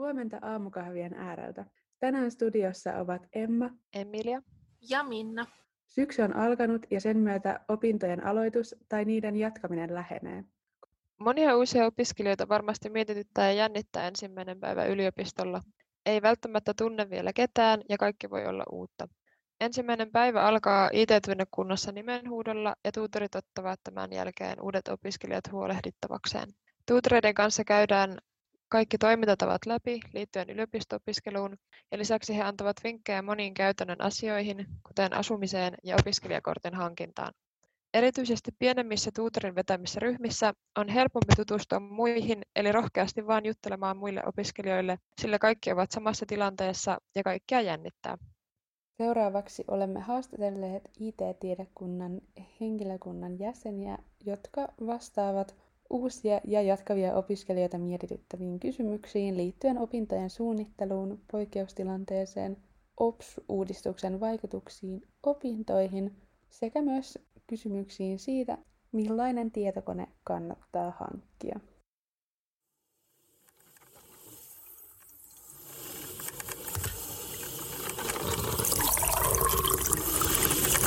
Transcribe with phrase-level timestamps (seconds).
[0.00, 1.64] Huomenta aamukahvien ääreltä.
[1.98, 4.42] Tänään studiossa ovat Emma, Emilia
[4.90, 5.46] ja Minna.
[5.88, 10.44] Syksy on alkanut ja sen myötä opintojen aloitus tai niiden jatkaminen lähenee.
[11.18, 15.60] Monia uusia opiskelijoita varmasti mietityttää ja jännittää ensimmäinen päivä yliopistolla.
[16.06, 19.08] Ei välttämättä tunne vielä ketään ja kaikki voi olla uutta.
[19.60, 26.48] Ensimmäinen päivä alkaa IT-tunnekunnassa nimenhuudolla ja tuutorit ottavat tämän jälkeen uudet opiskelijat huolehdittavakseen.
[26.86, 28.18] Tuutoreiden kanssa käydään
[28.70, 31.56] kaikki toimintatavat läpi liittyen yliopisto-opiskeluun
[31.92, 37.32] ja lisäksi he antavat vinkkejä moniin käytännön asioihin, kuten asumiseen ja opiskelijakortin hankintaan.
[37.94, 44.98] Erityisesti pienemmissä tuutorin vetämissä ryhmissä on helpompi tutustua muihin, eli rohkeasti vain juttelemaan muille opiskelijoille,
[45.20, 48.18] sillä kaikki ovat samassa tilanteessa ja kaikkia jännittää.
[48.98, 52.20] Seuraavaksi olemme haastatelleet IT-tiedekunnan
[52.60, 55.56] henkilökunnan jäseniä, jotka vastaavat
[55.90, 62.56] uusia ja jatkavia opiskelijoita mietityttäviin kysymyksiin liittyen opintojen suunnitteluun, poikkeustilanteeseen,
[62.96, 66.16] OPS-uudistuksen vaikutuksiin opintoihin
[66.50, 68.58] sekä myös kysymyksiin siitä,
[68.92, 71.60] millainen tietokone kannattaa hankkia.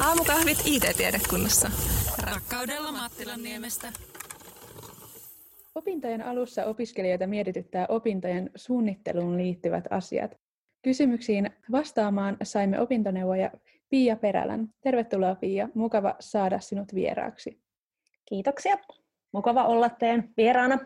[0.04, 1.72] Aamukahvit IT-tiedekunnassa.
[2.22, 3.92] Rakkaudella Mattilan niemestä.
[5.76, 10.38] Opintojen alussa opiskelijoita mietityttää opintojen suunnitteluun liittyvät asiat.
[10.82, 13.52] Kysymyksiin vastaamaan saimme opintoneuvoja
[13.90, 14.70] Pia Perälän.
[14.82, 17.62] Tervetuloa Pia, mukava saada sinut vieraaksi.
[18.26, 18.78] Kiitoksia,
[19.32, 20.80] mukava olla teidän vieraana.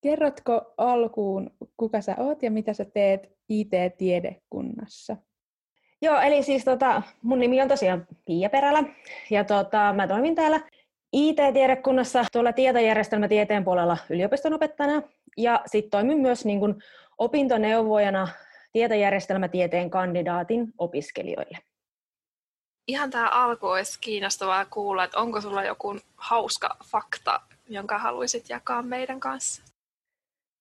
[0.00, 5.16] Kerrotko alkuun, kuka sä oot ja mitä sä teet IT-tiedekunnassa?
[6.02, 8.84] Joo, eli siis tota, mun nimi on tosiaan Pia Perälä
[9.30, 10.60] ja tota, mä toimin täällä
[11.14, 15.02] IT-tiedekunnassa tuolla tietojärjestelmätieteen puolella yliopiston opettajana
[15.36, 16.82] ja sitten toimin myös niin kun
[17.18, 18.28] opintoneuvojana
[18.72, 21.58] tietojärjestelmätieteen kandidaatin opiskelijoille.
[22.88, 28.82] Ihan tämä alku olisi kiinnostavaa kuulla, että onko sulla joku hauska fakta, jonka haluaisit jakaa
[28.82, 29.62] meidän kanssa?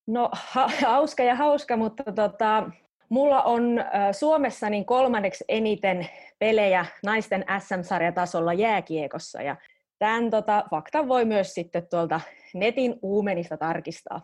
[0.08, 2.70] No ha- hauska ja hauska, mutta tota,
[3.10, 3.64] mulla on
[4.12, 9.56] Suomessa niin kolmanneksi eniten pelejä naisten SM-sarjatasolla jääkiekossa ja
[10.04, 12.22] Tämän tota, faktan voi myös sitten tuolta
[12.54, 14.22] netin uumenista tarkistaa.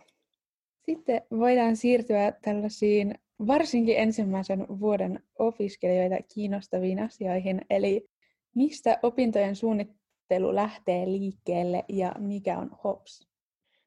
[0.86, 3.16] Sitten voidaan siirtyä tällaisiin
[3.48, 8.10] varsinkin ensimmäisen vuoden opiskelijoita kiinnostaviin asioihin, eli
[8.56, 13.28] mistä opintojen suunnittelu lähtee liikkeelle ja mikä on HOPS?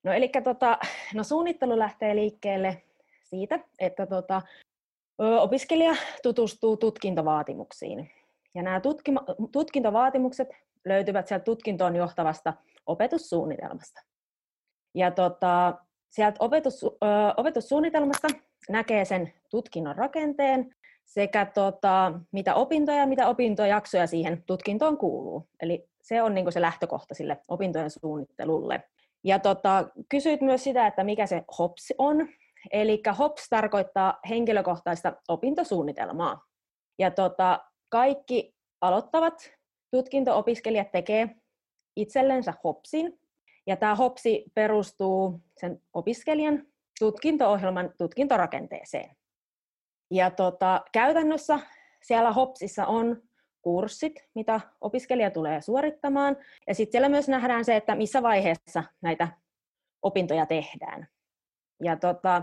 [0.04, 0.78] No eli tota,
[1.14, 2.82] no suunnittelu lähtee liikkeelle
[3.22, 4.42] siitä, että tota,
[5.18, 8.10] opiskelija tutustuu tutkintovaatimuksiin.
[8.54, 8.80] Ja nämä
[9.52, 10.48] tutkintovaatimukset
[10.84, 12.54] löytyvät sieltä tutkintoon johtavasta
[12.86, 14.00] opetussuunnitelmasta.
[14.94, 15.78] Ja tota,
[16.10, 16.88] sieltä opetus, ö,
[17.36, 18.28] opetussuunnitelmasta
[18.68, 25.48] näkee sen tutkinnon rakenteen sekä tota, mitä opintoja, mitä opintojaksoja siihen tutkintoon kuuluu.
[25.60, 28.82] Eli se on niin se lähtökohta sille opintojen suunnittelulle.
[29.24, 32.28] Ja tota, kysyit myös sitä, että mikä se HOPS on.
[32.70, 36.46] Eli HOPS tarkoittaa henkilökohtaista opintosuunnitelmaa.
[36.98, 39.52] Ja tota, kaikki aloittavat
[39.92, 41.36] tutkinto-opiskelijat tekee
[41.96, 43.18] itsellensä HOPSin,
[43.66, 46.66] ja tämä HOPSi perustuu sen opiskelijan
[46.98, 49.16] tutkinto-ohjelman tutkintorakenteeseen.
[50.10, 51.58] Ja tota, käytännössä
[52.02, 53.22] siellä HOPSissa on
[53.62, 56.36] kurssit, mitä opiskelija tulee suorittamaan,
[56.66, 59.28] ja sitten siellä myös nähdään se, että missä vaiheessa näitä
[60.02, 61.08] opintoja tehdään.
[61.82, 62.42] Ja tota,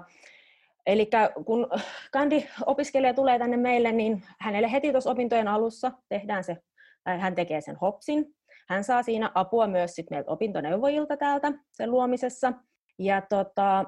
[0.86, 1.10] Eli
[1.46, 1.68] kun
[2.12, 6.58] kandi-opiskelija tulee tänne meille, niin hänelle heti tuossa opintojen alussa tehdään se
[7.06, 8.36] hän tekee sen hopsin.
[8.70, 12.54] Hän saa siinä apua myös sit meiltä opintoneuvojilta täältä sen luomisessa.
[13.00, 13.86] Ja tota,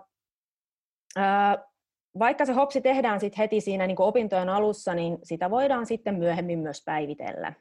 [2.20, 6.60] vaikka se hopsi tehdään sit heti siinä niin opintojen alussa, niin sitä voidaan sitten myöhemmin
[6.60, 7.54] myös päivitellä.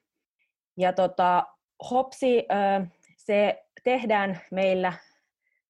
[0.77, 1.47] Ja tota,
[1.91, 2.47] hopsi,
[3.17, 4.93] se tehdään meillä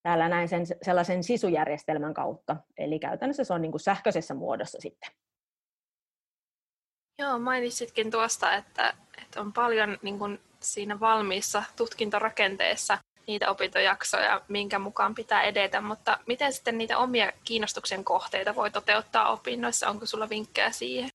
[0.03, 2.57] täällä näin sen, sellaisen sisujärjestelmän kautta.
[2.79, 5.11] Eli käytännössä se on niin sähköisessä muodossa sitten.
[7.19, 8.95] Joo, mainitsitkin tuosta, että,
[9.31, 16.19] että on paljon niin kuin siinä valmiissa tutkintorakenteessa niitä opintojaksoja, minkä mukaan pitää edetä, mutta
[16.27, 19.89] miten sitten niitä omia kiinnostuksen kohteita voi toteuttaa opinnoissa?
[19.89, 21.09] Onko sulla vinkkejä siihen?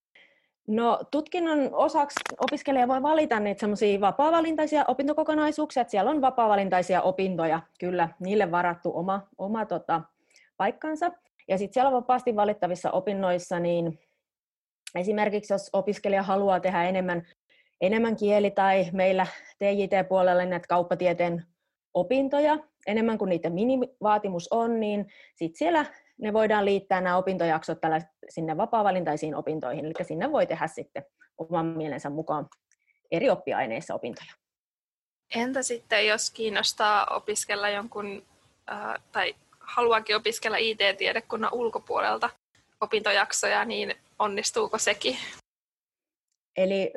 [0.68, 7.62] No tutkinnon osaksi opiskelija voi valita niitä semmoisia vapaa-valintaisia opintokokonaisuuksia, että siellä on vapaa-valintaisia opintoja,
[7.80, 10.02] kyllä, niille varattu oma, oma tota,
[10.58, 11.12] paikkansa.
[11.48, 14.00] Ja sitten siellä vapaasti valittavissa opinnoissa, niin
[14.96, 17.28] Esimerkiksi jos opiskelija haluaa tehdä enemmän,
[17.86, 19.28] enemmän kieli- tai meillä
[19.60, 21.46] TJT-puolella näitä kauppatieteen
[21.94, 25.06] opintoja, enemmän kuin niiden minivaatimus on, niin
[25.36, 25.86] sitten siellä
[26.18, 31.06] ne voidaan liittää nämä opintojaksot tällä, sinne vapaa-valintaisiin opintoihin, eli sinne voi tehdä sitten
[31.38, 32.48] oman mielensä mukaan
[33.12, 34.32] eri oppiaineissa opintoja.
[35.36, 38.24] Entä sitten, jos kiinnostaa opiskella jonkun,
[38.72, 42.30] äh, tai haluakin opiskella IT-tiedekunnan ulkopuolelta
[42.82, 45.18] opintojaksoja, niin onnistuuko sekin?
[46.58, 46.94] Eli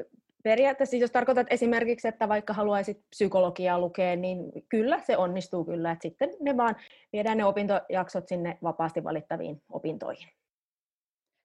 [0.48, 6.02] periaatteessa, jos tarkoitat esimerkiksi, että vaikka haluaisit psykologiaa lukea, niin kyllä se onnistuu kyllä, että
[6.02, 6.76] sitten ne vaan
[7.12, 10.28] viedään ne opintojaksot sinne vapaasti valittaviin opintoihin.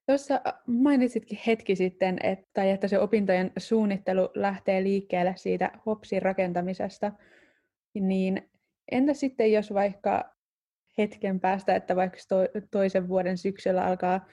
[0.06, 7.12] Tuossa mainitsitkin hetki sitten, että, että se opintojen suunnittelu lähtee liikkeelle siitä HOPSin rakentamisesta,
[7.94, 8.50] niin
[8.92, 10.36] entä sitten jos vaikka
[10.98, 12.18] hetken päästä, että vaikka
[12.72, 14.26] toisen vuoden syksyllä alkaa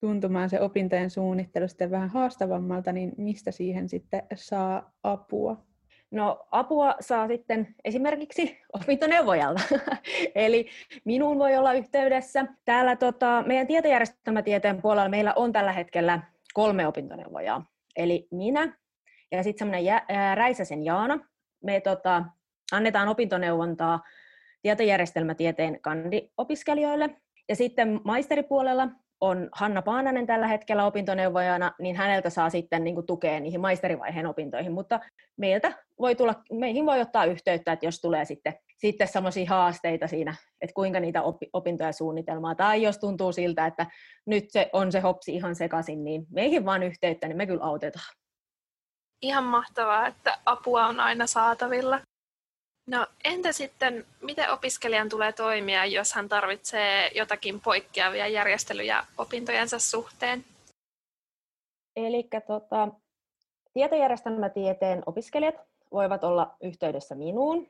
[0.00, 5.56] tuntumaan se opintojen suunnittelu sitten vähän haastavammalta, niin mistä siihen sitten saa apua?
[6.10, 9.62] No apua saa sitten esimerkiksi opintoneuvojalta.
[10.34, 10.68] Eli
[11.04, 12.46] minuun voi olla yhteydessä.
[12.64, 16.20] Täällä tota, meidän tietojärjestelmätieteen puolella meillä on tällä hetkellä
[16.54, 17.66] kolme opintoneuvojaa.
[17.96, 18.80] Eli minä
[19.32, 20.02] ja sitten semmoinen Jä,
[20.34, 21.18] Räisäsen Jaana.
[21.64, 22.24] Me tota,
[22.72, 24.00] annetaan opintoneuvontaa
[24.62, 27.10] tietojärjestelmätieteen kandiopiskelijoille.
[27.48, 28.88] Ja sitten maisteripuolella
[29.20, 34.26] on Hanna Paananen tällä hetkellä opintoneuvojana, niin häneltä saa sitten niin kuin, tukea niihin maisterivaiheen
[34.26, 35.00] opintoihin, mutta
[35.36, 40.34] meiltä voi tulla, meihin voi ottaa yhteyttä, että jos tulee sitten, sitten semmoisia haasteita siinä,
[40.60, 41.22] että kuinka niitä
[41.52, 43.86] opintoja suunnitelmaa, tai jos tuntuu siltä, että
[44.26, 48.14] nyt se on se hopsi ihan sekaisin, niin meihin vaan yhteyttä, niin me kyllä autetaan.
[49.22, 52.00] Ihan mahtavaa, että apua on aina saatavilla.
[52.90, 60.44] No entä sitten, miten opiskelijan tulee toimia, jos hän tarvitsee jotakin poikkeavia järjestelyjä opintojensa suhteen?
[61.96, 62.88] Eli tota,
[63.72, 65.54] tietojärjestelmätieteen opiskelijat
[65.92, 67.68] voivat olla yhteydessä minuun.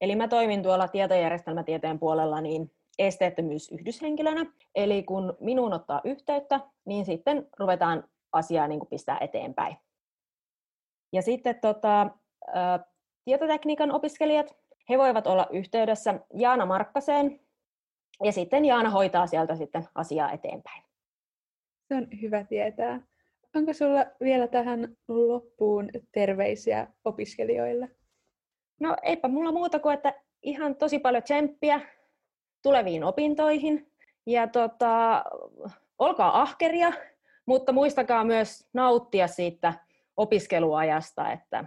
[0.00, 4.46] Eli mä toimin tuolla tietojärjestelmätieteen puolella niin esteettömyysyhdyshenkilönä.
[4.74, 9.76] Eli kun minuun ottaa yhteyttä, niin sitten ruvetaan asiaa niin kuin pistää eteenpäin.
[11.12, 12.10] Ja sitten tota,
[13.26, 14.56] tietotekniikan opiskelijat,
[14.88, 17.40] he voivat olla yhteydessä Jaana Markkaseen,
[18.24, 20.82] ja sitten Jaana hoitaa sieltä sitten asiaa eteenpäin.
[21.88, 23.00] Se on hyvä tietää.
[23.56, 27.88] Onko sulla vielä tähän loppuun terveisiä opiskelijoille?
[28.80, 31.80] No eipä mulla muuta kuin, että ihan tosi paljon tsemppiä
[32.62, 33.92] tuleviin opintoihin.
[34.26, 35.24] Ja tota,
[35.98, 36.92] olkaa ahkeria,
[37.46, 39.74] mutta muistakaa myös nauttia siitä
[40.16, 41.64] opiskeluajasta, että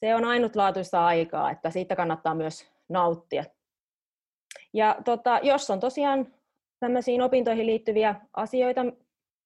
[0.00, 3.44] se on ainutlaatuista aikaa, että siitä kannattaa myös nauttia.
[4.74, 6.34] Ja tota, jos on tosiaan
[6.80, 8.80] tämmöisiin opintoihin liittyviä asioita,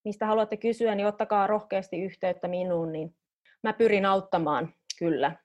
[0.04, 3.16] mistä haluatte kysyä, niin ottakaa rohkeasti yhteyttä minuun, niin
[3.62, 5.36] mä pyrin auttamaan kyllä.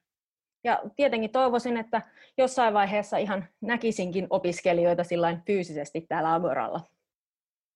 [0.63, 2.01] Ja tietenkin toivoisin, että
[2.37, 5.03] jossain vaiheessa ihan näkisinkin opiskelijoita
[5.45, 6.81] fyysisesti täällä Agoralla.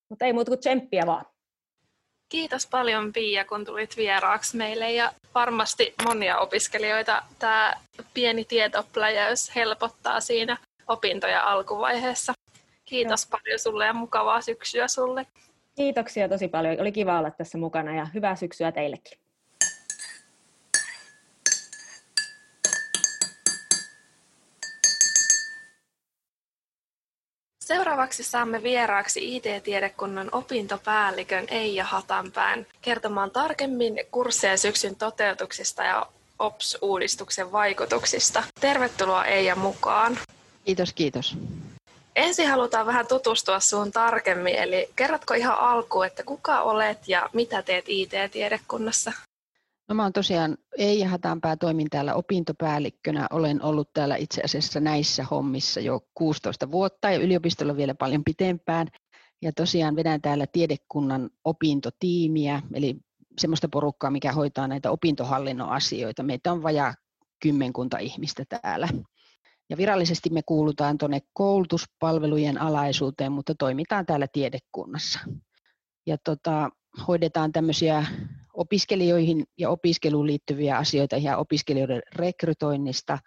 [0.09, 1.25] Mutta ei muuta kuin tsemppiä vaan.
[2.31, 7.73] Kiitos paljon Pia, kun tulit vieraaksi meille ja varmasti monia opiskelijoita tämä
[8.13, 10.57] pieni tietopläjäys helpottaa siinä
[10.87, 12.33] opintoja alkuvaiheessa.
[12.85, 13.39] Kiitos Joo.
[13.39, 15.25] paljon sulle ja mukavaa syksyä sulle.
[15.75, 16.79] Kiitoksia tosi paljon.
[16.81, 19.20] Oli kiva olla tässä mukana ja hyvää syksyä teillekin.
[27.71, 36.05] Seuraavaksi saamme vieraaksi IT-tiedekunnan opintopäällikön Eija Hatanpään kertomaan tarkemmin kurssien syksyn toteutuksista ja
[36.39, 38.43] OPS-uudistuksen vaikutuksista.
[38.61, 40.17] Tervetuloa Eija mukaan.
[40.65, 41.37] Kiitos, kiitos.
[42.15, 47.61] Ensin halutaan vähän tutustua suun tarkemmin, eli kerrotko ihan alkuun, että kuka olet ja mitä
[47.61, 49.11] teet IT-tiedekunnassa?
[49.91, 53.27] No mä oon tosiaan Eija Hatanpää, toimin täällä opintopäällikkönä.
[53.31, 58.87] Olen ollut täällä itse asiassa näissä hommissa jo 16 vuotta ja yliopistolla vielä paljon pitempään.
[59.41, 62.95] Ja tosiaan vedän täällä tiedekunnan opintotiimiä, eli
[63.39, 66.23] semmoista porukkaa, mikä hoitaa näitä opintohallinnon asioita.
[66.23, 66.93] Meitä on vajaa
[67.39, 68.87] kymmenkunta ihmistä täällä.
[69.69, 75.19] Ja virallisesti me kuulutaan tuonne koulutuspalvelujen alaisuuteen, mutta toimitaan täällä tiedekunnassa.
[76.05, 76.69] Ja tota,
[77.07, 78.05] hoidetaan tämmöisiä
[78.61, 83.19] opiskelijoihin ja opiskeluun liittyviä asioita ja opiskelijoiden rekrytoinnista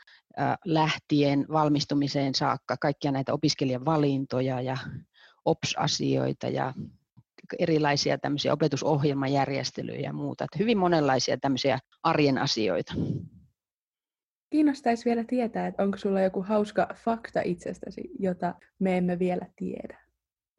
[0.65, 4.77] lähtien valmistumiseen saakka, kaikkia näitä opiskelijan valintoja ja
[5.45, 6.73] OPS-asioita ja
[7.59, 10.45] erilaisia tämmöisiä opetusohjelmajärjestelyjä ja muuta.
[10.45, 12.95] Että hyvin monenlaisia tämmöisiä arjen asioita.
[14.51, 20.04] Kiinnostaisi vielä tietää, että onko sulla joku hauska fakta itsestäsi, jota me emme vielä tiedä.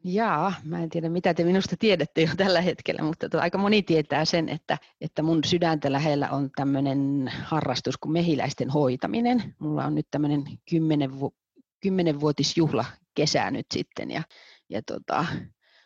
[0.08, 3.84] Jaa, mä en tiedä mitä te minusta tiedätte jo tällä hetkellä, mutta to, aika moni
[3.84, 9.56] tietää sen, että, että mun sydäntä lähellä on tämmöinen harrastus kuin mehiläisten hoitaminen.
[9.60, 11.34] Mulla on nyt tämmöinen kymmenen, vu,
[11.82, 12.86] kymmenenvuotisjuhla
[13.16, 14.24] kesä nyt sitten ja
[14.70, 15.26] ja tota,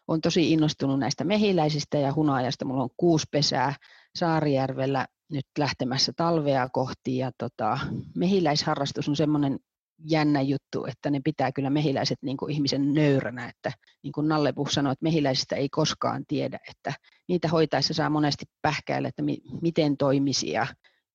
[0.08, 2.66] on tosi innostunut näistä mehiläisistä ja hunajasta.
[2.66, 3.74] Mulla on kuusi pesää
[4.16, 7.80] Saarijärvellä nyt lähtemässä talvea kohti ja tota,
[8.16, 9.60] mehiläisharrastus on semmoinen
[10.06, 13.72] jännä juttu, että ne pitää kyllä mehiläiset niin kuin ihmisen nöyränä, että
[14.04, 16.94] niin kuin Nalle Puh sanoi, että mehiläisistä ei koskaan tiedä, että
[17.28, 20.68] niitä hoitaessa saa monesti pähkäillä, että mi- miten toimisi ja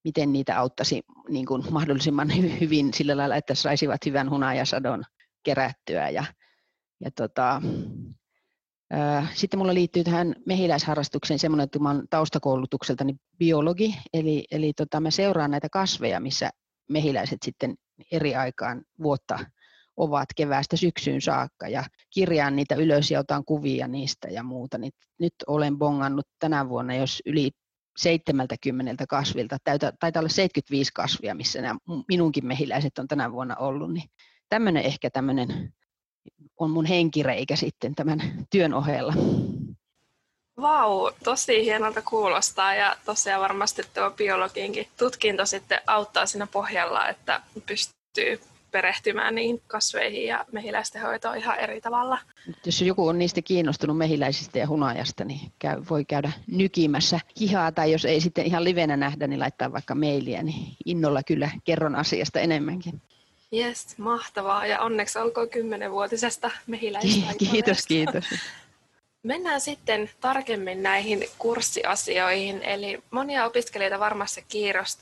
[0.03, 5.03] miten niitä auttaisi niin kuin mahdollisimman hy- hyvin sillä lailla, että saisivat hyvän hunajasadon
[5.43, 6.25] kerättyä ja,
[6.99, 7.61] ja tota,
[9.33, 15.11] sitten mulla liittyy tähän mehiläisharrastukseen semmoinen, että mä olen taustakoulutukseltani biologi, eli, eli tota, mä
[15.11, 16.49] seuraan näitä kasveja, missä
[16.89, 17.75] mehiläiset sitten
[18.11, 19.39] eri aikaan vuotta
[19.97, 24.77] ovat keväästä syksyyn saakka ja kirjaan niitä ylös ja otan kuvia niistä ja muuta.
[24.77, 27.51] Niin nyt olen bongannut tänä vuonna, jos yli
[27.97, 29.57] 70 kasvilta,
[29.99, 34.09] taitaa olla 75 kasvia, missä nämä minunkin mehiläiset on tänä vuonna ollut, niin
[34.49, 35.73] tämmöinen ehkä tämmöinen
[36.59, 39.13] on mun henkireikä sitten tämän työn ohella.
[40.61, 47.41] Vau, tosi hienolta kuulostaa ja tosiaan varmasti tuo biologiinkin tutkinto sitten auttaa siinä pohjalla, että
[47.65, 48.39] pystyy
[48.71, 52.19] perehtymään niihin kasveihin ja mehiläisten hoitoon ihan eri tavalla.
[52.65, 57.91] Jos joku on niistä kiinnostunut mehiläisistä ja hunajasta, niin käy, voi käydä nykimässä hihaa, tai
[57.91, 62.39] jos ei sitten ihan livenä nähdä, niin laittaa vaikka mailia, niin innolla kyllä kerron asiasta
[62.39, 63.01] enemmänkin.
[63.53, 67.33] Yes, mahtavaa ja onneksi olkoon kymmenenvuotisesta mehiläistä.
[67.37, 68.25] Kiitos, kiitos.
[69.25, 72.63] Mennään sitten tarkemmin näihin kurssiasioihin.
[72.63, 74.45] Eli monia opiskelijoita varmasti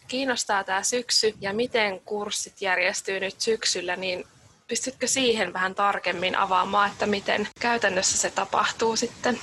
[0.08, 4.24] kiinnostaa tämä syksy ja miten kurssit järjestyy nyt syksyllä, niin
[4.68, 9.40] pystytkö siihen vähän tarkemmin avaamaan, että miten käytännössä se tapahtuu sitten?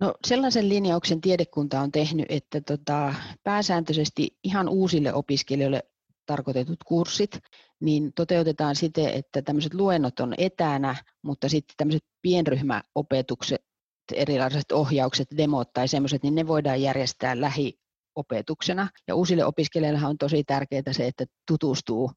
[0.00, 5.82] No sellaisen linjauksen tiedekunta on tehnyt, että tota, pääsääntöisesti ihan uusille opiskelijoille
[6.26, 7.38] tarkoitetut kurssit,
[7.80, 13.67] niin toteutetaan siten, että tämmöiset luennot on etänä, mutta sitten tämmöiset pienryhmäopetukset
[14.14, 18.88] erilaiset ohjaukset, demot tai semmoiset, niin ne voidaan järjestää lähiopetuksena.
[19.08, 22.10] Ja uusille opiskelijoille on tosi tärkeää se, että tutustuu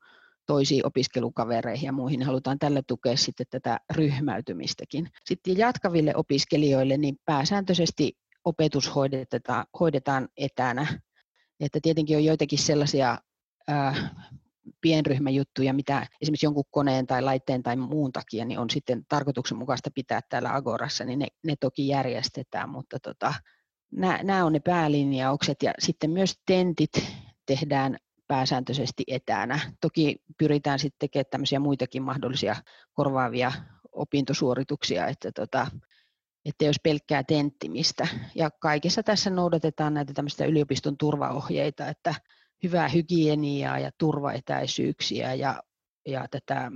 [0.45, 2.23] toisiin opiskelukavereihin ja muihin.
[2.23, 5.09] Halutaan tällä tukea sitten tätä ryhmäytymistäkin.
[5.25, 8.13] Sitten jatkaville opiskelijoille niin pääsääntöisesti
[8.45, 10.99] opetus hoidetaan, hoidetaan etänä.
[11.59, 13.17] Että tietenkin on joitakin sellaisia
[14.81, 20.21] pienryhmäjuttuja, mitä esimerkiksi jonkun koneen tai laitteen tai muun takia niin on sitten tarkoituksenmukaista pitää
[20.29, 23.33] täällä Agorassa, niin ne, ne toki järjestetään, mutta tota,
[23.91, 26.91] nämä, nämä on ne päälinjaukset ja sitten myös tentit
[27.45, 29.59] tehdään pääsääntöisesti etänä.
[29.81, 32.55] Toki pyritään sitten tekemään tämmöisiä muitakin mahdollisia
[32.93, 33.51] korvaavia
[33.91, 35.67] opintosuorituksia, että tota,
[36.45, 38.07] että jos pelkkää tenttimistä.
[38.35, 42.15] Ja kaikessa tässä noudatetaan näitä tämmöistä yliopiston turvaohjeita, että
[42.63, 45.63] hyvää hygieniaa ja turvaetäisyyksiä ja,
[46.07, 46.71] ja tätä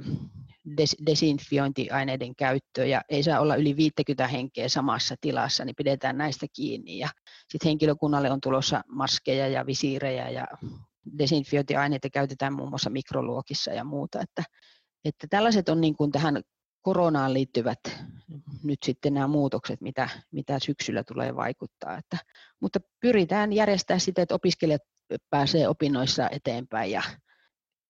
[0.78, 6.46] des, desinfiointiaineiden käyttöä ja ei saa olla yli 50 henkeä samassa tilassa, niin pidetään näistä
[6.56, 6.98] kiinni.
[6.98, 7.10] Ja
[7.50, 10.48] sitten henkilökunnalle on tulossa maskeja ja visiirejä ja
[11.18, 14.22] desinfiointiaineita käytetään muun muassa mikroluokissa ja muuta.
[14.22, 14.44] Että,
[15.06, 16.42] että tällaiset on niin kuin tähän
[16.82, 17.80] koronaan liittyvät
[18.64, 21.98] nyt sitten nämä muutokset, mitä, mitä syksyllä tulee vaikuttaa.
[21.98, 22.18] Että,
[22.60, 24.82] mutta pyritään järjestämään sitä, että opiskelijat
[25.30, 27.02] pääsee opinnoissa eteenpäin ja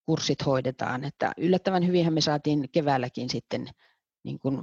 [0.06, 1.04] kurssit hoidetaan.
[1.04, 3.68] Että yllättävän hyvinhän me saatiin keväälläkin sitten
[4.24, 4.62] niin kuin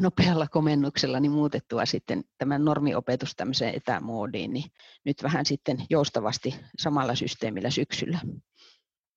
[0.00, 4.70] nopealla komennuksella niin muutettua sitten tämän normiopetus tämmöiseen etämoodiin, niin
[5.04, 8.18] nyt vähän sitten joustavasti samalla systeemillä syksyllä.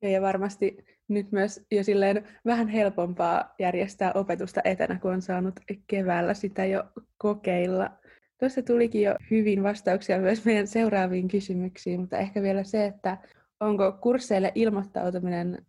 [0.02, 5.54] Ja varmasti nyt myös jo silleen vähän helpompaa järjestää opetusta etänä, kun on saanut
[5.88, 6.84] keväällä sitä jo
[7.18, 7.90] kokeilla.
[8.40, 13.18] Tuossa tulikin jo hyvin vastauksia myös meidän seuraaviin kysymyksiin, mutta ehkä vielä se, että
[13.60, 15.66] onko kursseille ilmoittautuminen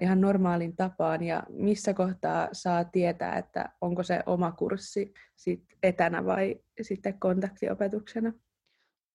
[0.00, 6.24] ihan normaalin tapaan ja missä kohtaa saa tietää, että onko se oma kurssi sit etänä
[6.24, 8.32] vai sitten kontaktiopetuksena?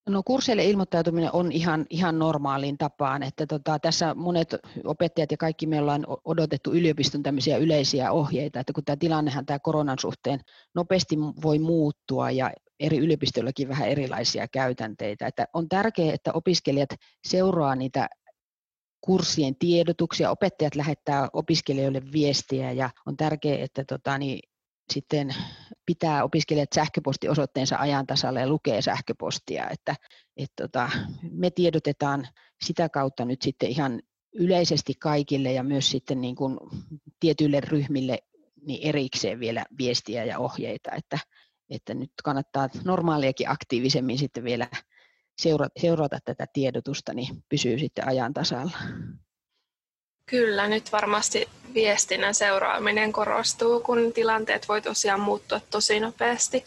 [0.10, 5.68] No kursseille ilmoittautuminen on ihan, ihan normaaliin tapaan, että tota, tässä monet opettajat ja kaikki
[5.68, 10.40] me ollaan odotettu yliopiston tämmöisiä yleisiä ohjeita, että kun tämä tilannehan tämä koronan suhteen
[10.76, 12.52] nopeasti voi muuttua ja
[12.84, 15.28] eri yliopistoillakin vähän erilaisia käytänteitä.
[15.28, 16.90] Että on tärkeää, että opiskelijat
[17.28, 18.10] seuraa niitä
[19.02, 24.40] kurssien tiedotuksia, opettajat lähettää opiskelijoille viestiä ja on tärkeää, että tota, niin,
[24.94, 25.36] sitten
[25.86, 29.96] pitää opiskelijat sähköpostiosoitteensa ajan tasalla ja lukee sähköpostia, että
[30.38, 30.90] et tota,
[31.32, 32.28] me tiedotetaan
[32.66, 34.02] sitä kautta nyt sitten ihan
[34.34, 36.58] yleisesti kaikille ja myös sitten niin kuin
[37.20, 38.20] tietyille ryhmille
[38.66, 41.20] niin erikseen vielä viestiä ja ohjeita, että
[41.70, 44.68] että nyt kannattaa normaaliakin aktiivisemmin sitten vielä
[45.38, 48.78] seurata, seurata tätä tiedotusta, niin pysyy sitten ajan tasalla.
[50.26, 56.66] Kyllä, nyt varmasti viestinnän seuraaminen korostuu, kun tilanteet voi tosiaan muuttua tosi nopeasti.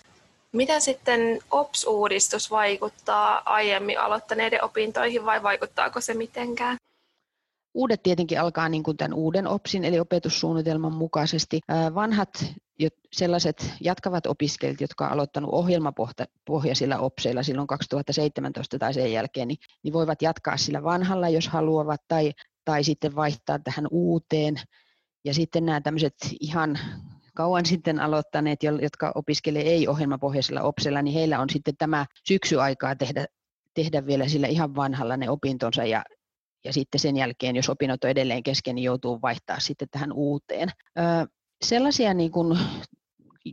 [0.53, 6.77] Miten sitten OPS-uudistus vaikuttaa aiemmin aloittaneiden opintoihin vai vaikuttaako se mitenkään?
[7.77, 11.61] Uudet tietenkin alkaa niin kuin tämän uuden OPSin eli opetussuunnitelman mukaisesti.
[11.95, 12.55] Vanhat
[13.13, 19.93] sellaiset jatkavat opiskelijat, jotka ovat aloittaneet ohjelmapohjaisilla OPSeilla silloin 2017 tai sen jälkeen, niin, niin
[19.93, 22.33] voivat jatkaa sillä vanhalla, jos haluavat, tai,
[22.65, 24.55] tai sitten vaihtaa tähän uuteen.
[25.25, 26.79] Ja sitten nämä tämmöiset ihan
[27.35, 33.27] kauan sitten aloittaneet, jotka opiskelee ei-ohjelmapohjaisella OPSella, niin heillä on sitten tämä syksy aikaa tehdä,
[33.75, 36.05] tehdä vielä sillä ihan vanhalla ne opintonsa ja,
[36.67, 40.69] ja sitten sen jälkeen, jos opinnot on edelleen kesken, niin joutuu vaihtaa sitten tähän uuteen.
[41.65, 42.59] Sellaisia niin kuin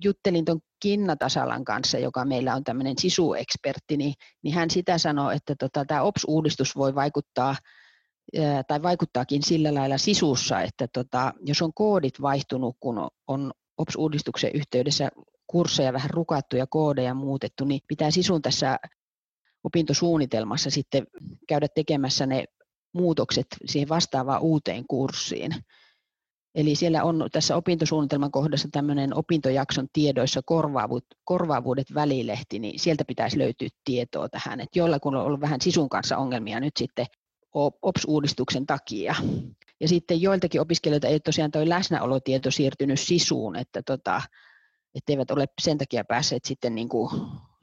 [0.03, 5.31] juttelin tuon Kinna Tasalan kanssa, joka meillä on tämmöinen sisuekspertti, niin, niin hän sitä sanoo,
[5.31, 7.55] että tota, tämä OPS-uudistus voi vaikuttaa
[8.67, 15.09] tai vaikuttaakin sillä lailla sisussa, että tota, jos on koodit vaihtunut, kun on OPS-uudistuksen yhteydessä
[15.47, 18.79] kursseja vähän rukattu ja koodeja muutettu, niin pitää sisun tässä
[19.63, 21.07] opintosuunnitelmassa sitten
[21.47, 22.45] käydä tekemässä ne
[22.93, 25.51] muutokset siihen vastaavaan uuteen kurssiin.
[26.55, 33.37] Eli siellä on tässä opintosuunnitelman kohdassa tämmöinen opintojakson tiedoissa korvaavuudet, korvaavuudet välilehti, niin sieltä pitäisi
[33.37, 37.05] löytyä tietoa tähän, että jolla kun on ollut vähän sisun kanssa ongelmia nyt sitten
[37.53, 39.15] OPS-uudistuksen takia.
[39.79, 44.21] Ja sitten joiltakin opiskelijoilta ei tosiaan tuo läsnäolotieto siirtynyt sisuun, että tota,
[45.07, 47.09] eivät ole sen takia päässeet sitten niin kuin,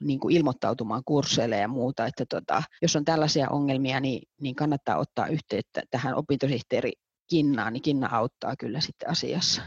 [0.01, 2.07] niin kuin ilmoittautumaan kursseille ja muuta.
[2.07, 6.93] Että tota, jos on tällaisia ongelmia, niin, niin kannattaa ottaa yhteyttä tähän opintosihteeri
[7.31, 9.63] Kinnaan, niin Kinna auttaa kyllä sitten asiassa.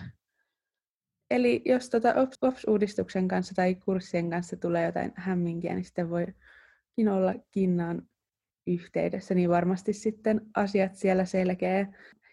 [1.31, 6.25] Eli jos tuota OPS-uudistuksen kanssa tai kurssien kanssa tulee jotain hämminkiä, niin sitten voi
[7.11, 8.01] olla Kinnaan
[8.67, 11.87] yhteydessä, niin varmasti sitten asiat siellä selkeä.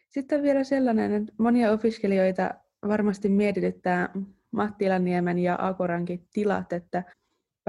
[0.08, 2.50] Sitten vielä sellainen, että monia opiskelijoita
[2.88, 4.08] varmasti mietityttää
[4.50, 7.04] Mattilaniemen ja Akorankin tilat, että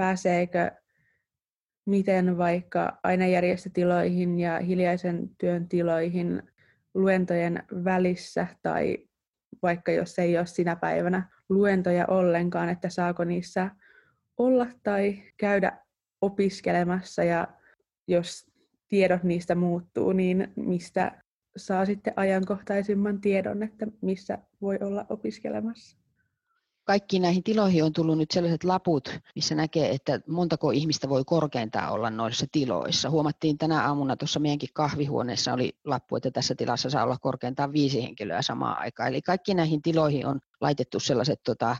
[0.02, 0.70] pääseekö
[1.86, 6.42] miten vaikka ainejärjestötiloihin ja hiljaisen työn tiloihin
[6.94, 8.98] luentojen välissä tai
[9.62, 13.70] vaikka jos ei ole sinä päivänä luentoja ollenkaan, että saako niissä
[14.38, 15.78] olla tai käydä
[16.20, 17.48] opiskelemassa ja
[18.08, 18.46] jos
[18.88, 21.22] tiedot niistä muuttuu, niin mistä
[21.56, 26.01] saa sitten ajankohtaisimman tiedon, että missä voi olla opiskelemassa.
[26.84, 31.92] Kaikkiin näihin tiloihin on tullut nyt sellaiset laput, missä näkee, että montako ihmistä voi korkeintaan
[31.92, 33.10] olla noissa tiloissa.
[33.10, 38.02] Huomattiin tänä aamuna tuossa meidänkin kahvihuoneessa oli lappu, että tässä tilassa saa olla korkeintaan viisi
[38.02, 39.08] henkilöä samaan aikaan.
[39.08, 41.76] Eli kaikki näihin tiloihin on laitettu sellaiset tota,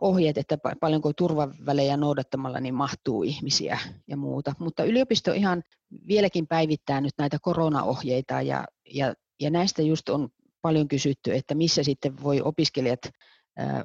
[0.00, 4.54] ohjeet, että paljonko turvavälejä noudattamalla niin mahtuu ihmisiä ja muuta.
[4.58, 5.62] Mutta yliopisto ihan
[6.08, 10.28] vieläkin päivittää nyt näitä koronaohjeita ja, ja, ja näistä just on
[10.62, 13.00] paljon kysytty, että missä sitten voi opiskelijat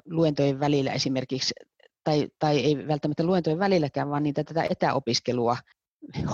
[0.05, 1.53] luentojen välillä esimerkiksi,
[2.03, 5.57] tai, tai ei välttämättä luentojen välilläkään, vaan niitä tätä etäopiskelua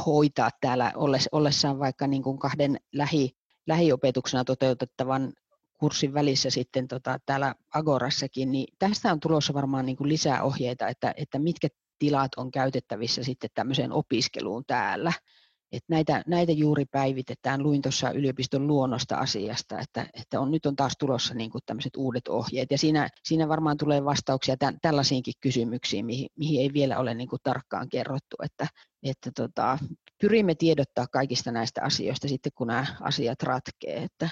[0.06, 0.94] hoitaa täällä
[1.32, 3.32] ollessaan vaikka niin kuin kahden lähi,
[3.68, 5.34] lähiopetuksena toteutettavan
[5.80, 10.88] kurssin välissä sitten tota, täällä Agorassakin, niin tästä on tulossa varmaan niin kuin lisää ohjeita,
[10.88, 11.68] että, että mitkä
[12.00, 15.14] tilat on käytettävissä sitten tämmöiseen opiskeluun täällä.
[15.72, 17.64] Et näitä, näitä juuri päivitetään.
[17.64, 21.96] Luin tuossa yliopiston luonnosta asiasta, että, että on, nyt on taas tulossa niin kuin tämmöiset
[21.96, 22.72] uudet ohjeet.
[22.72, 27.30] Ja siinä, siinä varmaan tulee vastauksia tä, tällaisiinkin kysymyksiin, mihin, mihin ei vielä ole niin
[27.30, 28.36] kuin tarkkaan kerrottu.
[28.44, 28.68] Että,
[29.04, 29.78] että tota,
[30.22, 34.04] pyrimme tiedottaa kaikista näistä asioista sitten, kun nämä asiat ratkee.
[34.04, 34.30] Että,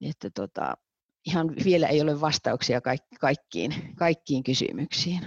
[0.00, 0.74] että tota,
[1.26, 2.80] ihan vielä ei ole vastauksia
[3.20, 5.20] kaikkiin, kaikkiin kysymyksiin.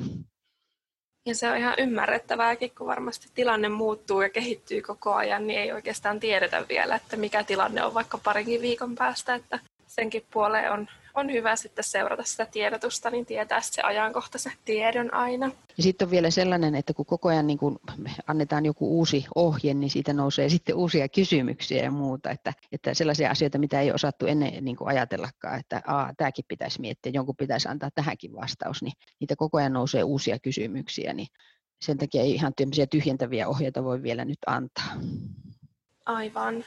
[1.25, 5.71] Ja se on ihan ymmärrettävääkin, kun varmasti tilanne muuttuu ja kehittyy koko ajan, niin ei
[5.71, 10.87] oikeastaan tiedetä vielä, että mikä tilanne on vaikka parinkin viikon päästä, että senkin puoleen on
[11.19, 15.51] on hyvä sitten seurata sitä tiedotusta, niin tietää se ajankohtaisen tiedon aina.
[15.77, 17.79] Ja sitten on vielä sellainen, että kun koko ajan niin kun
[18.27, 22.29] annetaan joku uusi ohje, niin siitä nousee sitten uusia kysymyksiä ja muuta.
[22.31, 27.11] Että, että sellaisia asioita, mitä ei osattu ennen niin ajatellakaan, että Aa, tämäkin pitäisi miettiä,
[27.15, 31.13] jonkun pitäisi antaa tähänkin vastaus, niin niitä koko ajan nousee uusia kysymyksiä.
[31.13, 31.27] Niin
[31.81, 32.53] sen takia ei ihan
[32.89, 34.93] tyhjentäviä ohjeita voi vielä nyt antaa.
[36.05, 36.65] Aivan.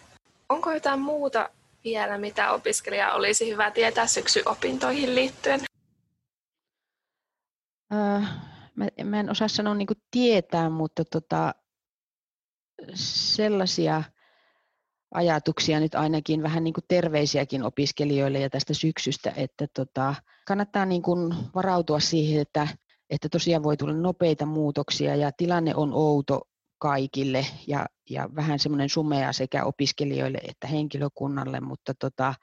[0.48, 1.50] Onko jotain muuta
[1.84, 5.60] vielä, mitä opiskelija olisi hyvä tietää syksyopintoihin liittyen?
[7.92, 8.34] Äh,
[8.74, 11.54] mä, mä en osaa sanoa niin tietää, mutta tota,
[12.94, 14.02] sellaisia
[15.14, 20.14] ajatuksia nyt ainakin vähän niin kuin terveisiäkin opiskelijoille ja tästä syksystä, että tota,
[20.46, 22.68] kannattaa niin kuin varautua siihen, että,
[23.10, 26.40] että tosiaan voi tulla nopeita muutoksia ja tilanne on outo
[26.82, 32.34] kaikille ja, ja vähän semmoinen sumea sekä opiskelijoille että henkilökunnalle, mutta tota,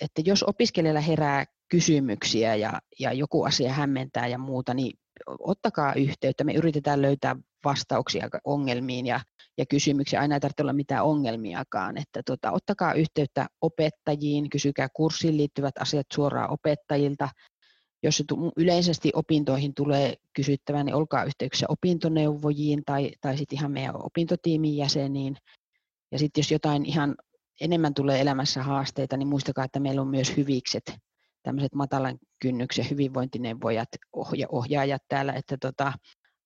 [0.00, 4.98] että jos opiskelijalla herää kysymyksiä ja, ja joku asia hämmentää ja muuta, niin
[5.40, 6.44] ottakaa yhteyttä.
[6.44, 9.20] Me yritetään löytää vastauksia ongelmiin ja,
[9.58, 10.20] ja kysymyksiä.
[10.20, 11.98] Aina ei tarvitse olla mitään ongelmiakaan.
[11.98, 17.28] Että tota, ottakaa yhteyttä opettajiin, kysykää kurssiin liittyvät asiat suoraan opettajilta.
[18.02, 18.24] Jos se
[18.56, 25.36] yleisesti opintoihin tulee kysyttävä, niin olkaa yhteyksissä opintoneuvojiin tai, tai sitten ihan meidän opintotiimin jäseniin.
[26.12, 27.16] Ja sitten jos jotain ihan
[27.60, 30.94] enemmän tulee elämässä haasteita, niin muistakaa, että meillä on myös hyvikset,
[31.42, 33.88] tämmöiset matalan kynnyksen hyvinvointineuvojat,
[34.48, 35.92] ohjaajat täällä, että tota,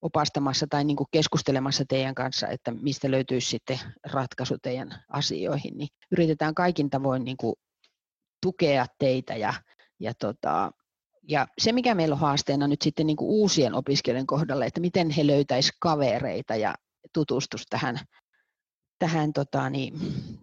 [0.03, 3.79] opastamassa tai niin keskustelemassa teidän kanssa, että mistä löytyisi sitten
[4.12, 7.37] ratkaisu teidän asioihin, niin yritetään kaikin tavoin niin
[8.43, 9.55] tukea teitä ja,
[10.01, 10.71] ja, tota,
[11.29, 15.11] ja se, mikä meillä on haasteena nyt sitten niin kuin uusien opiskelijoiden kohdalla, että miten
[15.11, 16.75] he löytäisivät kavereita ja
[17.13, 18.01] tutustus tähän
[19.03, 19.95] tähän tota, niin,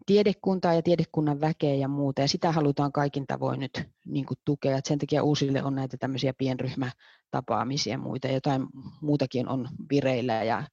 [0.06, 4.78] tiedekuntaan ja tiedekunnan väkeä ja muuta, ja sitä halutaan kaikin tavoin nyt niin kuin tukea.
[4.78, 8.68] Et sen takia uusille on näitä tämmöisiä pienryhmätapaamisia ja muita, jotain
[9.02, 10.64] muutakin on vireillä ja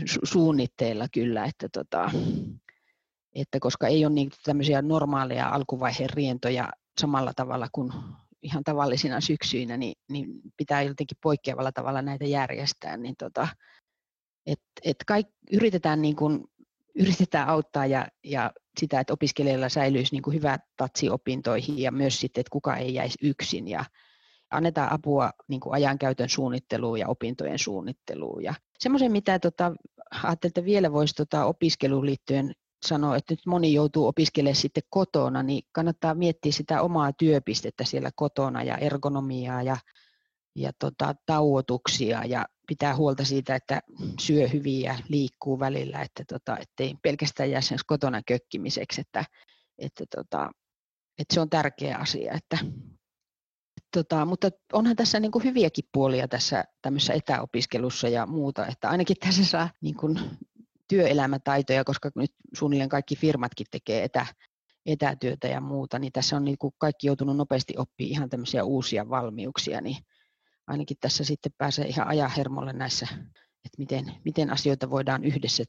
[0.00, 2.10] su- suunnitteilla kyllä, että, tota,
[3.34, 6.68] että koska ei ole niin tämmöisiä normaaleja alkuvaiheen rientoja
[7.00, 7.92] samalla tavalla kuin
[8.44, 13.48] ihan tavallisina syksyinä, niin, niin pitää jotenkin poikkeavalla tavalla näitä järjestää, niin tota,
[14.46, 16.44] et, et kaik, yritetään niin kuin
[16.94, 22.20] yritetään auttaa ja, ja sitä, että opiskelijoilla säilyisi niin kuin hyvä tatsi opintoihin ja myös
[22.20, 23.84] sitten, että kuka ei jäisi yksin ja
[24.50, 28.42] annetaan apua niin kuin ajankäytön suunnitteluun ja opintojen suunnitteluun.
[28.42, 29.72] Ja semmoisen, mitä tota,
[30.22, 32.52] ajattelin, että vielä voisi tota, opiskeluun liittyen
[32.88, 38.10] sanoa, että nyt moni joutuu opiskelemaan sitten kotona, niin kannattaa miettiä sitä omaa työpistettä siellä
[38.16, 39.76] kotona ja ergonomiaa ja,
[40.56, 43.80] ja tota, tauotuksia ja pitää huolta siitä, että
[44.20, 49.24] syö hyvin ja liikkuu välillä, että tota, ettei pelkästään jää sen kotona kökkimiseksi, että,
[49.78, 50.50] että, tota,
[51.18, 52.32] että se on tärkeä asia.
[52.32, 52.58] Että,
[53.92, 59.16] tota, mutta onhan tässä niin kuin hyviäkin puolia tässä tämmöisessä etäopiskelussa ja muuta, että ainakin
[59.20, 60.20] tässä saa niin kuin
[60.88, 64.26] työelämätaitoja, koska nyt suunnilleen kaikki firmatkin tekee etä,
[64.86, 69.08] etätyötä ja muuta, niin tässä on niin kuin kaikki joutunut nopeasti oppimaan ihan tämmöisiä uusia
[69.08, 69.96] valmiuksia, niin
[70.66, 73.06] ainakin tässä sitten pääsee ihan ajahermolle näissä,
[73.64, 75.64] että miten, miten asioita voidaan yhdessä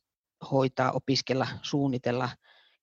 [0.52, 2.30] hoitaa, opiskella, suunnitella,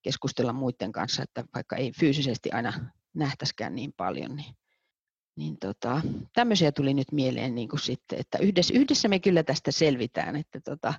[0.03, 4.55] keskustella muiden kanssa, että vaikka ei fyysisesti aina nähtäskään niin paljon, niin,
[5.37, 6.01] niin tota,
[6.35, 10.61] tämmöisiä tuli nyt mieleen niin kuin sitten, että yhdessä, yhdessä me kyllä tästä selvitään, että,
[10.65, 10.95] tota,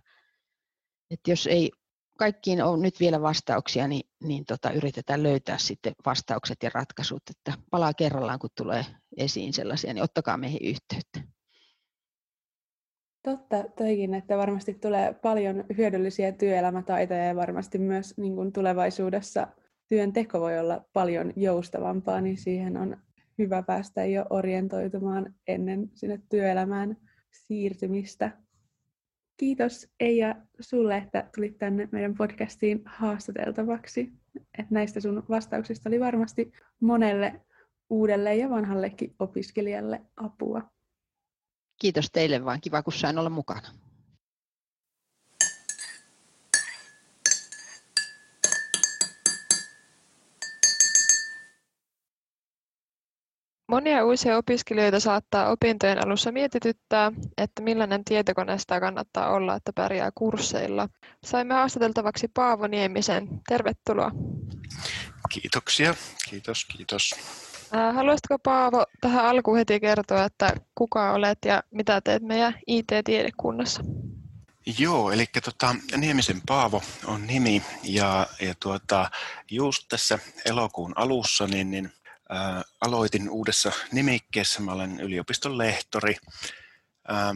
[1.14, 1.72] että jos ei
[2.18, 7.54] kaikkiin on nyt vielä vastauksia, niin, niin tota, yritetään löytää sitten vastaukset ja ratkaisut, että
[7.72, 8.86] palaa kerrallaan, kun tulee
[9.18, 11.34] esiin sellaisia, niin ottakaa meihin yhteyttä.
[13.24, 19.48] Totta toikin, että varmasti tulee paljon hyödyllisiä työelämätaitoja ja varmasti myös niin kuin tulevaisuudessa
[19.88, 22.98] työnteko voi olla paljon joustavampaa, niin siihen on
[23.38, 26.98] hyvä päästä jo orientoitumaan ennen sinne työelämään
[27.32, 28.43] siirtymistä.
[29.38, 34.14] Kiitos Eija sulle, että tulit tänne meidän podcastiin haastateltavaksi.
[34.58, 37.42] Et näistä sun vastauksista oli varmasti monelle
[37.90, 40.62] uudelle ja vanhallekin opiskelijalle apua.
[41.82, 43.83] Kiitos teille vaan, kiva kun sain olla mukana.
[53.74, 60.12] Monia uusia opiskelijoita saattaa opintojen alussa mietityttää, että millainen tietokone sitä kannattaa olla, että pärjää
[60.16, 60.90] kursseilla.
[61.26, 63.28] Saimme haastateltavaksi Paavo Niemisen.
[63.50, 64.12] Tervetuloa.
[65.30, 65.96] Kiitoksia.
[66.30, 67.16] Kiitos, kiitos.
[67.94, 73.84] Haluaisitko Paavo tähän alkuun heti kertoa, että kuka olet ja mitä teet meidän IT-tiedekunnassa?
[74.80, 79.12] Joo, eli tota, Niemisen Paavo on nimi ja, ja tuota,
[79.52, 81.92] just tässä elokuun alussa niin, niin
[82.30, 86.16] Ää, aloitin uudessa nimikkeessä, mä olen yliopiston lehtori.
[87.08, 87.36] Ää,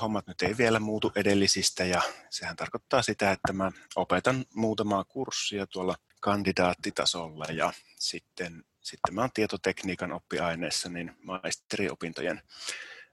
[0.00, 5.66] hommat nyt ei vielä muutu edellisistä ja sehän tarkoittaa sitä, että mä opetan muutamaa kurssia
[5.66, 12.42] tuolla kandidaattitasolla ja sitten, sitten mä oon tietotekniikan oppiaineessa niin maisteriopintojen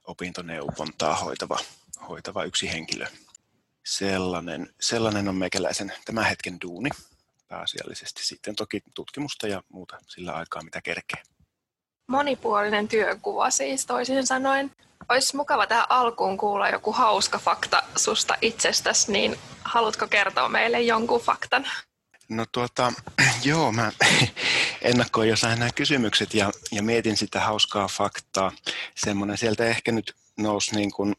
[0.04, 1.58] opintoneuvontaa hoitava,
[2.08, 3.06] hoitava yksi henkilö.
[3.84, 6.90] Sellainen, sellainen on meikäläisen tämän hetken duuni
[7.48, 8.24] pääasiallisesti.
[8.24, 11.22] Sitten toki tutkimusta ja muuta sillä aikaa, mitä kerkee.
[12.08, 14.70] Monipuolinen työkuva siis toisin sanoen.
[15.08, 21.20] Olisi mukava tähän alkuun kuulla joku hauska fakta susta itsestäsi, niin haluatko kertoa meille jonkun
[21.20, 21.66] faktan?
[22.28, 22.92] No tuota,
[23.44, 23.92] joo, mä
[24.82, 28.52] ennakkoin jo sain nämä kysymykset ja, ja mietin sitä hauskaa faktaa.
[28.94, 31.14] Semmoinen sieltä ehkä nyt nousi niin kuin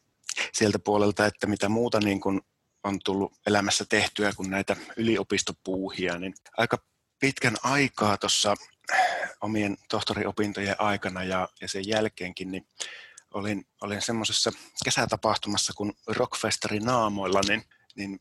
[0.52, 2.40] sieltä puolelta, että mitä muuta niin kuin
[2.86, 6.78] on tullut elämässä tehtyä kuin näitä yliopistopuuhia, niin aika
[7.18, 8.54] pitkän aikaa tuossa
[9.40, 12.66] omien tohtoriopintojen aikana ja, ja sen jälkeenkin, niin
[13.34, 14.52] olin, olin semmoisessa
[14.84, 17.64] kesätapahtumassa kuin Rockfestari Naamoilla, niin,
[17.96, 18.20] niin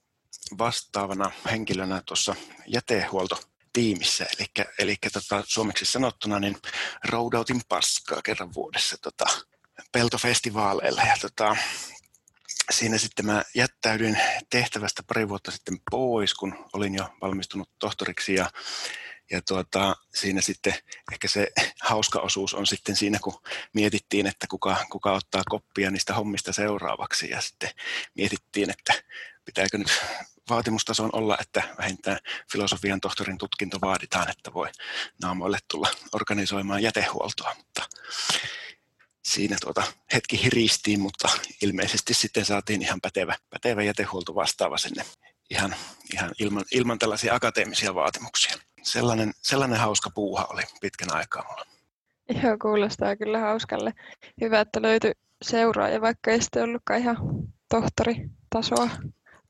[0.57, 2.35] vastaavana henkilönä tuossa
[2.67, 6.57] jätehuolto tiimissä, eli, eli tota, suomeksi sanottuna niin
[7.03, 9.25] roudautin paskaa kerran vuodessa tota,
[9.91, 11.01] peltofestivaaleilla.
[11.01, 11.55] Ja tota,
[12.71, 14.17] siinä sitten mä jättäydyin
[14.49, 18.49] tehtävästä pari vuotta sitten pois, kun olin jo valmistunut tohtoriksi ja
[19.31, 20.73] ja tuota, siinä sitten
[21.11, 21.51] ehkä se
[21.81, 23.41] hauska osuus on sitten siinä, kun
[23.73, 27.29] mietittiin, että kuka, kuka ottaa koppia niistä hommista seuraavaksi.
[27.29, 27.69] Ja sitten
[28.15, 28.93] mietittiin, että
[29.45, 30.01] pitääkö nyt
[30.49, 32.19] vaatimustason olla, että vähintään
[32.51, 34.69] filosofian tohtorin tutkinto vaaditaan, että voi
[35.21, 37.55] naamoille tulla organisoimaan jätehuoltoa.
[37.57, 37.83] Mutta
[39.35, 41.29] siinä tuota hetki hiristiin, mutta
[41.61, 45.05] ilmeisesti sitten saatiin ihan pätevä, pätevä jätehuolto vastaava sinne
[45.49, 45.75] ihan,
[46.13, 48.57] ihan ilman, ilman tällaisia akateemisia vaatimuksia.
[48.83, 51.65] Sellainen, sellainen hauska puuha oli pitkän aikaa mulla.
[52.43, 53.93] Joo, kuulostaa kyllä hauskalle.
[54.41, 57.17] Hyvä, että löytyi seuraaja, vaikka ei sitten ollutkaan ihan
[57.69, 58.89] tohtoritasoa.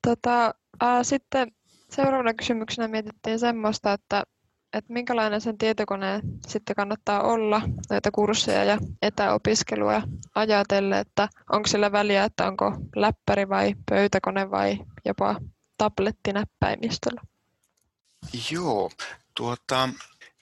[0.08, 1.52] Tota, ää, sitten
[1.90, 4.24] seuraavana kysymyksenä mietittiin semmoista, että,
[4.78, 10.02] että minkälainen sen tietokoneen sitten kannattaa olla näitä kursseja ja etäopiskelua
[10.36, 15.36] ajatellen, että onko sillä väliä, että onko läppäri vai pöytäkone vai jopa
[15.78, 17.22] tablettinäppäimistöllä?
[18.52, 18.92] Joo,
[19.36, 19.90] tuota,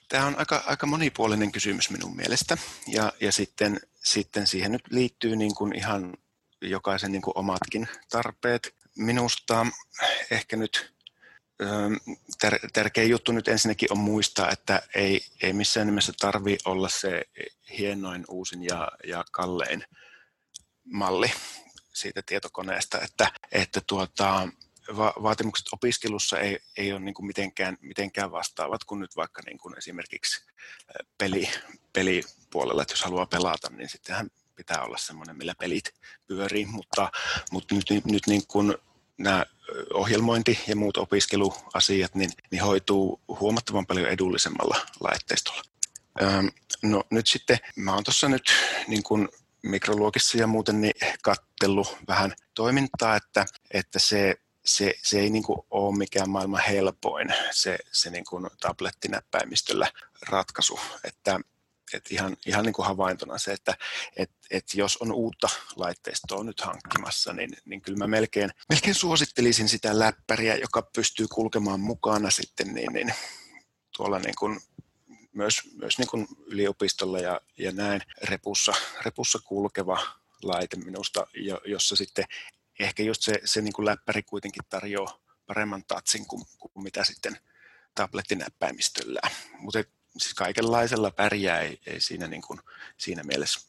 [0.08, 5.36] tämä on aika, aika monipuolinen kysymys minun mielestä ja, ja sitten, sitten siihen nyt liittyy
[5.36, 6.14] niin kuin ihan
[6.62, 8.74] jokaisen niin kuin omatkin tarpeet.
[8.96, 9.66] Minusta
[10.30, 10.94] ehkä nyt
[12.44, 17.22] tär, tärkeä juttu nyt ensinnäkin on muistaa, että ei, ei missään nimessä tarvi olla se
[17.78, 19.84] hienoin, uusin ja, ja kallein
[20.84, 21.32] malli
[21.92, 24.48] siitä tietokoneesta, että, että tuota,
[24.96, 29.58] va- vaatimukset opiskelussa ei, ei ole niin kuin mitenkään, mitenkään vastaavat kuin nyt vaikka niin
[29.58, 30.46] kuin esimerkiksi
[31.18, 31.50] peli,
[31.92, 35.94] pelipuolella, että jos haluaa pelata, niin sittenhän pitää olla semmoinen, millä pelit
[36.26, 37.10] pyörii, mutta,
[37.52, 38.74] mutta nyt, nyt niin kuin
[39.18, 39.46] nämä
[39.94, 45.62] ohjelmointi ja muut opiskeluasiat niin, niin hoituu huomattavan paljon edullisemmalla laitteistolla.
[46.82, 48.52] No nyt sitten, mä oon tuossa nyt
[48.88, 49.28] niin kuin
[49.62, 55.58] mikroluokissa ja muuten niin kattellut vähän toimintaa, että, että se se, se ei niin kuin
[55.70, 58.24] ole mikään maailman helpoin se, se niin
[58.60, 59.90] tablettinäppäimistöllä
[60.28, 60.80] ratkaisu.
[61.04, 61.40] Että,
[61.94, 63.74] että ihan, ihan niin kuin havaintona se, että
[64.16, 69.68] et, et jos on uutta laitteistoa nyt hankkimassa, niin, niin kyllä mä melkein, melkein suosittelisin
[69.68, 73.14] sitä läppäriä, joka pystyy kulkemaan mukana sitten niin, niin
[73.96, 74.60] tuolla niin kuin
[75.32, 78.72] myös, myös niin kuin yliopistolla ja, ja näin repussa,
[79.04, 79.98] repussa kulkeva
[80.42, 81.26] laite minusta,
[81.64, 82.24] jossa sitten
[82.80, 87.38] ehkä just se, se niin kuin läppäri kuitenkin tarjoaa paremman tatsin kuin, kuin mitä sitten
[87.94, 89.20] tablettinäppäimistöllä.
[89.58, 89.84] Mutta
[90.18, 92.60] siis kaikenlaisella pärjää ei, ei siinä, niin kuin,
[92.96, 93.60] siinä mielessä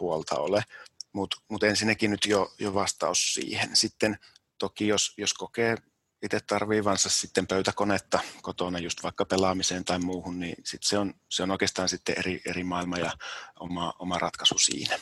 [0.00, 0.64] huolta ole.
[1.12, 3.76] Mutta mut ensinnäkin nyt jo, jo vastaus siihen.
[3.76, 4.18] Sitten
[4.58, 5.76] toki jos, jos kokee
[6.22, 11.42] itse tarviivansa sitten pöytäkonetta kotona just vaikka pelaamiseen tai muuhun, niin sit se, on, se
[11.42, 13.12] on oikeastaan sitten eri, eri maailma ja
[13.60, 14.98] oma, oma ratkaisu siinä.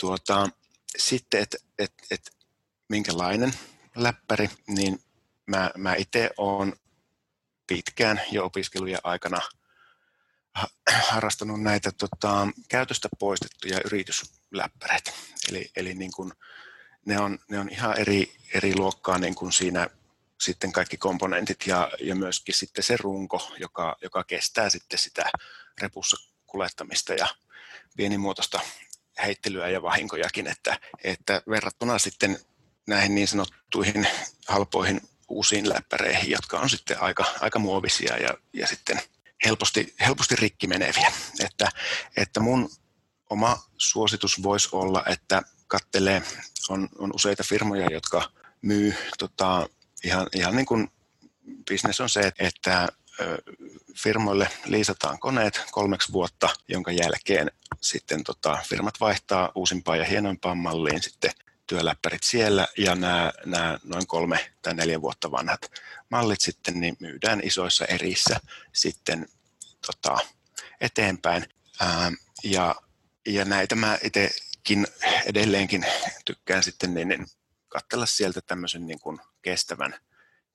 [0.00, 0.48] Tuota,
[0.98, 2.30] sitten, että et, et
[2.88, 3.52] minkälainen
[3.96, 5.02] läppäri, niin
[5.46, 6.76] mä, mä itse olen
[7.66, 9.40] pitkään jo opiskelujen aikana
[11.10, 15.12] harrastanut näitä tota, käytöstä poistettuja yritysläppäreitä.
[15.48, 16.32] Eli, eli niin kun,
[17.06, 19.88] ne, on, ne on ihan eri, eri luokkaa niin kun siinä
[20.40, 25.30] sitten kaikki komponentit ja, ja myöskin sitten se runko, joka, joka kestää sitten sitä
[25.80, 26.16] repussa
[26.46, 27.26] kulettamista ja
[27.96, 28.60] pienimuotoista
[29.24, 32.38] heittelyä ja vahinkojakin, että, että verrattuna sitten
[32.86, 34.06] näihin niin sanottuihin
[34.48, 39.00] halpoihin uusiin läppäreihin, jotka on sitten aika, aika muovisia ja, ja sitten
[39.44, 41.12] helposti, helposti rikki meneviä.
[41.40, 41.68] Että,
[42.16, 42.70] että mun
[43.30, 46.22] oma suositus voisi olla, että kattelee,
[46.68, 48.30] on, on useita firmoja, jotka
[48.62, 49.68] myy tota,
[50.04, 50.88] ihan, ihan niin kuin
[51.70, 52.88] bisnes on se, että
[53.96, 61.02] firmoille liisataan koneet kolmeksi vuotta, jonka jälkeen sitten tota, firmat vaihtaa uusimpaan ja hienoimpaan malliin
[61.02, 61.30] sitten
[61.66, 65.70] työläppärit siellä ja nämä, nämä noin kolme tai neljä vuotta vanhat
[66.10, 68.40] mallit sitten niin myydään isoissa erissä
[68.72, 69.28] sitten
[69.86, 70.18] tota,
[70.80, 71.46] eteenpäin.
[71.80, 72.12] Ää,
[72.44, 72.74] ja,
[73.26, 74.86] ja näitä mä itsekin
[75.26, 75.86] edelleenkin
[76.24, 77.26] tykkään sitten niin, niin
[77.68, 79.94] katsella sieltä tämmöisen niin kuin kestävän,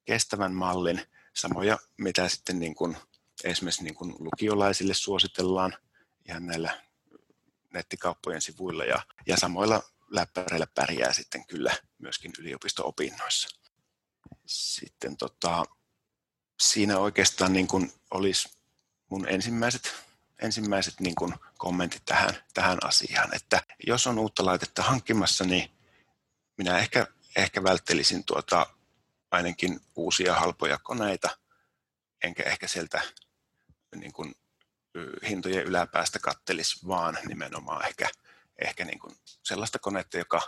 [0.05, 1.01] kestävän mallin,
[1.33, 2.97] samoja mitä sitten niin kuin
[3.43, 5.73] esimerkiksi niin kuin lukiolaisille suositellaan
[6.29, 6.81] ihan näillä
[7.73, 13.59] nettikauppojen sivuilla ja, ja samoilla läppäreillä pärjää sitten kyllä myöskin yliopisto-opinnoissa.
[14.45, 15.65] Sitten tota,
[16.61, 18.49] siinä oikeastaan niin kuin olisi
[19.09, 19.93] mun ensimmäiset,
[20.41, 25.71] ensimmäiset niin kuin kommentit tähän, tähän asiaan, että jos on uutta laitetta hankkimassa, niin
[26.57, 28.65] minä ehkä, ehkä välttelisin tuota
[29.31, 31.37] ainakin uusia halpoja koneita,
[32.23, 33.01] enkä ehkä sieltä
[33.95, 34.35] niin kuin,
[35.29, 38.09] hintojen yläpäästä kattelisi, vaan nimenomaan ehkä,
[38.67, 40.41] ehkä niin kuin sellaista konetta, joka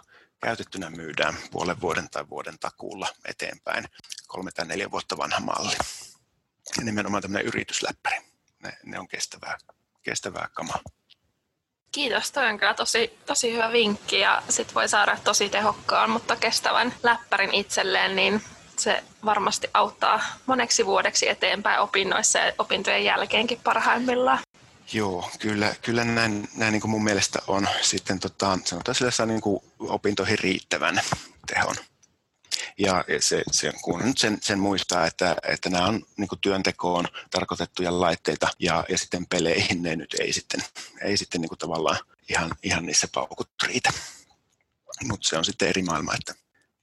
[0.44, 3.86] käytettynä myydään puolen vuoden tai vuoden takuulla eteenpäin,
[4.28, 5.76] kolme tai neljä vuotta vanha malli.
[6.78, 8.18] Ja nimenomaan tämmöinen yritysläppäri.
[8.64, 9.58] Ne, ne on kestävää,
[10.04, 10.80] kestävää kamaa.
[11.92, 16.36] Kiitos, toi on kyllä tosi, tosi hyvä vinkki ja sit voi saada tosi tehokkaan, mutta
[16.36, 18.42] kestävän läppärin itselleen, niin
[18.78, 24.40] se varmasti auttaa moneksi vuodeksi eteenpäin opinnoissa ja opintojen jälkeenkin parhaimmillaan.
[24.94, 29.26] Joo, kyllä, kyllä näin, näin niin kuin mun mielestä on sitten tota, sanotaan sillä saa
[29.26, 31.02] niin kuin opintoihin riittävän
[31.48, 31.76] tehon.
[32.78, 37.08] Ja se, se, kun nyt sen, sen muistaa, että, että nämä on niin kuin työntekoon
[37.32, 40.64] tarkoitettuja laitteita ja, ja sitten peleihin ne nyt ei sitten,
[41.02, 41.98] ei sitten niin kuin tavallaan
[42.30, 43.90] ihan, ihan niissä paukut riitä.
[45.04, 46.36] Mutta se on sitten eri maailma, että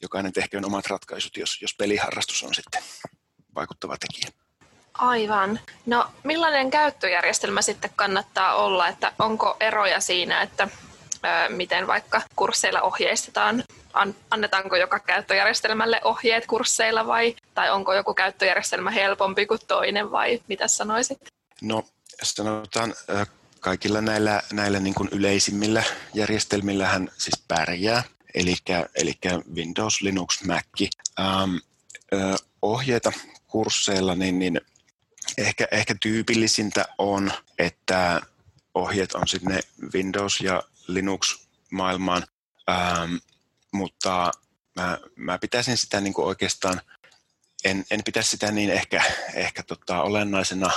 [0.03, 2.83] jokainen tehköön omat ratkaisut, jos, jos peliharrastus on sitten
[3.55, 4.40] vaikuttava tekijä.
[5.01, 5.61] Aivan.
[5.87, 10.69] No millainen käyttöjärjestelmä sitten kannattaa olla, että onko eroja siinä, että
[11.25, 18.15] ö, miten vaikka kursseilla ohjeistetaan, An, annetaanko joka käyttöjärjestelmälle ohjeet kursseilla vai, tai onko joku
[18.15, 21.19] käyttöjärjestelmä helpompi kuin toinen vai mitä sanoisit?
[21.63, 21.85] No
[22.23, 22.95] sanotaan
[23.61, 25.83] kaikilla näillä, näillä niin kuin yleisimmillä
[26.15, 28.03] järjestelmillähän siis pärjää,
[28.35, 28.55] eli,
[28.95, 29.15] eli
[29.55, 30.65] Windows, Linux, Mac.
[31.21, 31.57] Ähm,
[32.63, 33.13] ohjeita
[33.47, 34.61] kursseilla, niin, niin
[35.39, 38.21] ehkä, ehkä tyypillisintä on, että
[38.75, 39.61] ohjeet on sitten ne
[39.95, 42.27] Windows- ja Linux-maailmaan,
[42.71, 43.15] ähm,
[43.73, 44.31] mutta
[44.77, 46.81] mä, mä pitäisin sitä niin kuin oikeastaan,
[47.65, 49.03] en, en pitäisi sitä niin ehkä,
[49.35, 50.71] ehkä tota olennaisena,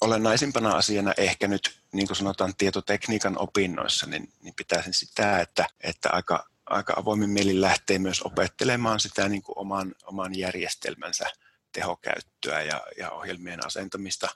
[0.00, 6.10] olennaisimpana asiana ehkä nyt, niin kuin sanotaan tietotekniikan opinnoissa, niin, niin pitäisin sitä, että, että
[6.10, 11.26] aika, aika avoimin mielin lähtee myös opettelemaan sitä niin kuin oman, oman järjestelmänsä
[11.72, 14.28] tehokäyttöä ja, ja ohjelmien asentamista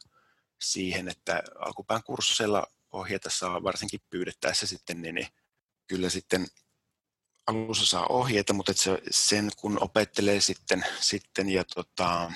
[0.61, 5.29] siihen, että alkupään kursseilla ohjeita saa varsinkin pyydettäessä sitten, niin, niin
[5.87, 6.46] kyllä sitten
[7.46, 12.33] alussa saa ohjeita, mutta se, sen kun opettelee sitten, sitten ja tota,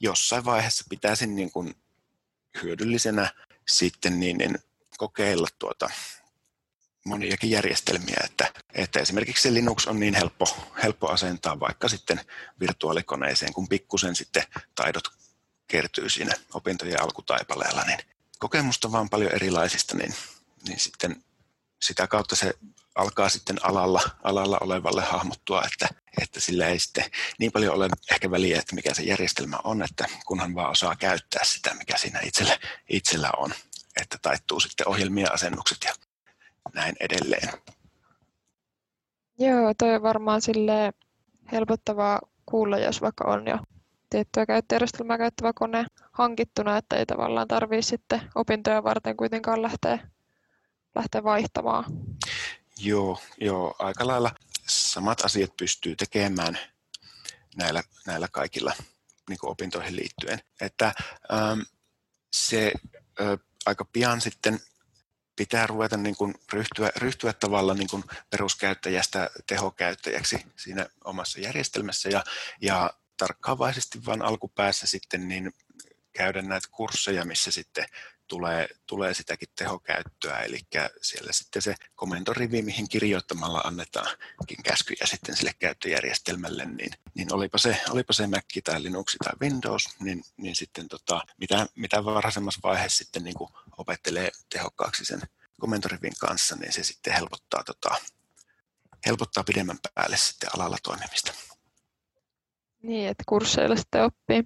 [0.00, 1.74] jossain vaiheessa pitäisi niin kuin
[2.62, 3.30] hyödyllisenä
[3.68, 4.58] sitten niin, niin
[4.98, 5.90] kokeilla tuota
[7.04, 12.20] moniakin järjestelmiä, että, että esimerkiksi Linux on niin helppo, helppo asentaa vaikka sitten
[12.60, 14.42] virtuaalikoneeseen, kun pikkusen sitten
[14.74, 15.04] taidot
[15.68, 17.98] kertyy siinä opintojen alkutaipaleella, niin
[18.38, 20.14] kokemusta vaan paljon erilaisista, niin,
[20.68, 21.24] niin sitten
[21.82, 22.54] sitä kautta se
[22.94, 25.88] alkaa sitten alalla, alalla olevalle hahmottua, että,
[26.22, 27.04] että sillä ei sitten
[27.38, 31.44] niin paljon ole ehkä väliä, että mikä se järjestelmä on, että kunhan vaan osaa käyttää
[31.44, 33.54] sitä, mikä siinä itsellä, itsellä on,
[34.00, 35.94] että taittuu sitten ohjelmien asennukset ja
[36.74, 37.48] näin edelleen.
[39.38, 40.92] Joo, toi on varmaan sille
[41.52, 43.58] helpottavaa kuulla, jos vaikka on jo
[44.10, 50.08] tiettyä käyttöjärjestelmää käyttävä kone hankittuna, että ei tavallaan tarvitse sitten opintoja varten kuitenkaan lähteä,
[50.94, 51.84] lähteä vaihtamaan.
[52.78, 54.30] Joo, joo, aika lailla
[54.68, 56.58] samat asiat pystyy tekemään
[57.56, 58.72] näillä, näillä kaikilla
[59.28, 60.38] niin opintoihin liittyen.
[60.60, 60.94] Että
[61.32, 61.60] ähm,
[62.32, 62.72] se
[63.20, 64.60] äh, aika pian sitten
[65.36, 72.08] pitää ruveta niin kuin ryhtyä, ryhtyä tavallaan niin kuin peruskäyttäjästä tehokäyttäjäksi siinä omassa järjestelmässä.
[72.08, 72.24] Ja,
[72.60, 75.52] ja tarkkaavaisesti vain alkupäässä sitten niin
[76.12, 77.86] käydä näitä kursseja, missä sitten
[78.28, 80.58] tulee, tulee sitäkin tehokäyttöä, eli
[81.02, 87.80] siellä sitten se komentorivi, mihin kirjoittamalla annetaankin käskyjä sitten sille käyttöjärjestelmälle, niin, niin olipa, se,
[87.90, 93.04] olipa se Mac tai Linux tai Windows, niin, niin sitten tota, mitä, mitä varhaisemmassa vaiheessa
[93.04, 93.34] sitten niin
[93.78, 95.20] opettelee tehokkaaksi sen
[95.60, 97.96] komentorivin kanssa, niin se sitten helpottaa, tota,
[99.06, 101.32] helpottaa pidemmän päälle sitten alalla toimimista.
[102.82, 104.44] Niin, että kursseilla sitten oppii.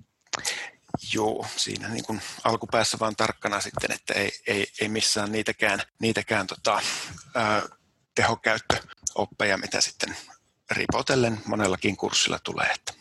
[1.14, 6.46] Joo, siinä niin kuin alkupäässä vaan tarkkana sitten, että ei, ei, ei missään niitäkään, niitäkään
[6.46, 6.80] tota,
[7.34, 7.62] ää,
[8.14, 10.16] tehokäyttöoppeja, mitä sitten
[10.70, 12.92] ripotellen monellakin kurssilla tulee, että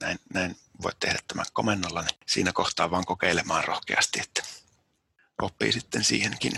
[0.00, 4.42] näin, näin voit tehdä tämän komennolla, niin siinä kohtaa vaan kokeilemaan rohkeasti, että
[5.42, 6.52] oppii sitten siihenkin.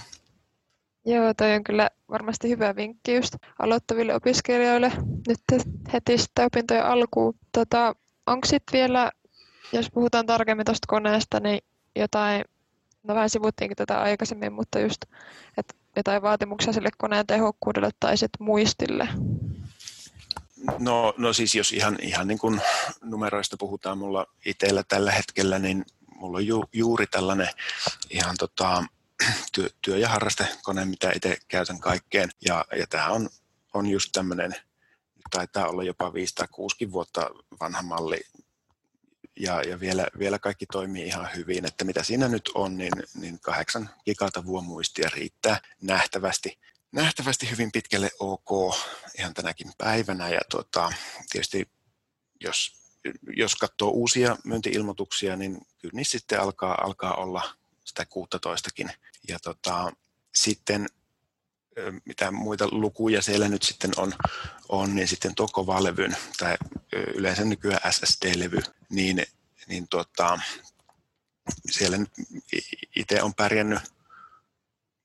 [1.06, 4.92] Joo, toi on kyllä varmasti hyvä vinkki just aloittaville opiskelijoille
[5.28, 7.34] nyt heti sitten opintojen alkuun.
[7.52, 7.94] Tota,
[8.26, 9.12] onko sitten vielä
[9.72, 11.60] jos puhutaan tarkemmin tuosta koneesta, niin
[11.96, 12.44] jotain,
[13.02, 15.02] no vähän sivuttiinkin tätä aikaisemmin, mutta just,
[15.56, 19.08] että jotain vaatimuksia sille koneen tehokkuudelle tai sitten muistille?
[20.78, 22.60] No, no siis jos ihan, ihan niin kuin
[23.02, 25.84] numeroista puhutaan mulla itsellä tällä hetkellä, niin
[26.16, 27.48] mulla on ju, juuri tällainen
[28.10, 28.84] ihan tota,
[29.52, 32.30] työ, työ- ja harrastekone, mitä itse käytän kaikkeen.
[32.46, 33.28] Ja, ja tämä on,
[33.74, 34.54] on just tämmöinen,
[35.30, 38.20] taitaa olla jopa 5 tai 6 vuotta vanha malli,
[39.40, 43.40] ja, ja vielä, vielä kaikki toimii ihan hyvin, että mitä siinä nyt on, niin, niin
[43.40, 46.58] kahdeksan gigatavuomuistia riittää nähtävästi,
[46.92, 48.74] nähtävästi hyvin pitkälle ok
[49.18, 50.28] ihan tänäkin päivänä.
[50.28, 50.92] Ja tuota,
[51.30, 51.68] tietysti
[52.40, 52.72] jos,
[53.36, 58.90] jos katsoo uusia myyntiilmoituksia, niin kyllä niissä sitten alkaa, alkaa olla sitä 16kin
[59.28, 59.92] ja tota,
[60.34, 60.86] sitten
[62.04, 64.12] mitä muita lukuja siellä nyt sitten on,
[64.68, 66.56] on niin sitten tuo kovalevyn tai
[67.14, 69.26] yleensä nykyään SSD-levy, niin,
[69.68, 70.38] niin tuota,
[71.70, 72.10] siellä nyt
[72.96, 73.80] itse on pärjännyt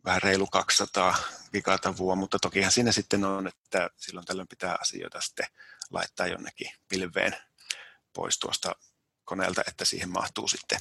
[0.06, 1.16] vähän reilu 200
[1.52, 5.46] gigatavua, mutta tokihan siinä sitten on, että silloin tällöin pitää asioita sitten
[5.92, 7.38] laittaa jonnekin pilveen
[8.14, 8.76] pois tuosta
[9.26, 10.80] koneelta, että siihen mahtuu sitten,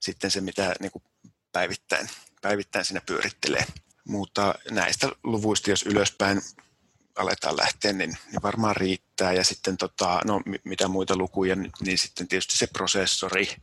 [0.00, 0.92] sitten se, mitä niin
[1.52, 2.10] päivittäin,
[2.42, 3.66] päivittäin siinä pyörittelee.
[4.08, 6.42] Mutta näistä luvuista, jos ylöspäin
[7.16, 9.32] aletaan lähteä, niin, niin varmaan riittää.
[9.32, 13.56] Ja sitten tota, no, mitä muita lukuja, niin, sitten tietysti se prosessori.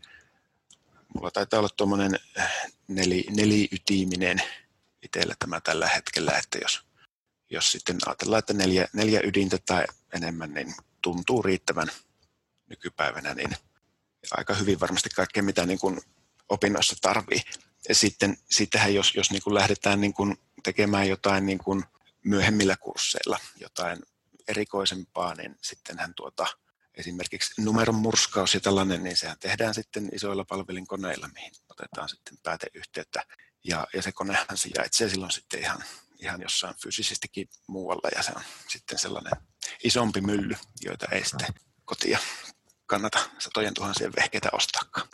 [1.15, 2.19] Mulla taitaa olla tuommoinen
[2.87, 4.41] neli, neliytiminen
[5.01, 6.81] itsellä tämä tällä hetkellä, että jos,
[7.49, 11.87] jos sitten ajatellaan, että neljä, neljä ydintä tai enemmän, niin tuntuu riittävän
[12.69, 13.49] nykypäivänä, niin
[14.31, 16.01] aika hyvin varmasti kaikkea, mitä niin kuin
[16.49, 17.41] opinnoissa tarvii
[17.95, 21.83] sitten sittenhän jos, jos niin kuin lähdetään niin kuin tekemään jotain niin kuin
[22.23, 23.99] myöhemmillä kursseilla, jotain
[24.47, 26.47] erikoisempaa, niin sittenhän tuota,
[26.95, 33.23] esimerkiksi numeron murskaus ja tällainen, niin sehän tehdään sitten isoilla palvelinkoneilla, mihin otetaan sitten pääteyhteyttä.
[33.63, 35.83] Ja, ja se konehan sijaitsee silloin sitten ihan,
[36.19, 39.33] ihan jossain fyysisestikin muualla, ja se on sitten sellainen
[39.83, 41.47] isompi mylly, joita ei sitten
[41.85, 42.19] kotia
[42.85, 45.07] kannata satojen tuhansien vehkeitä ostaakaan.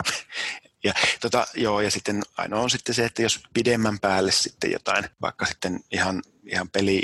[0.84, 5.04] Ja, tota, joo, ja sitten ainoa on sitten se, että jos pidemmän päälle sitten jotain,
[5.22, 7.02] vaikka sitten ihan, ihan peli,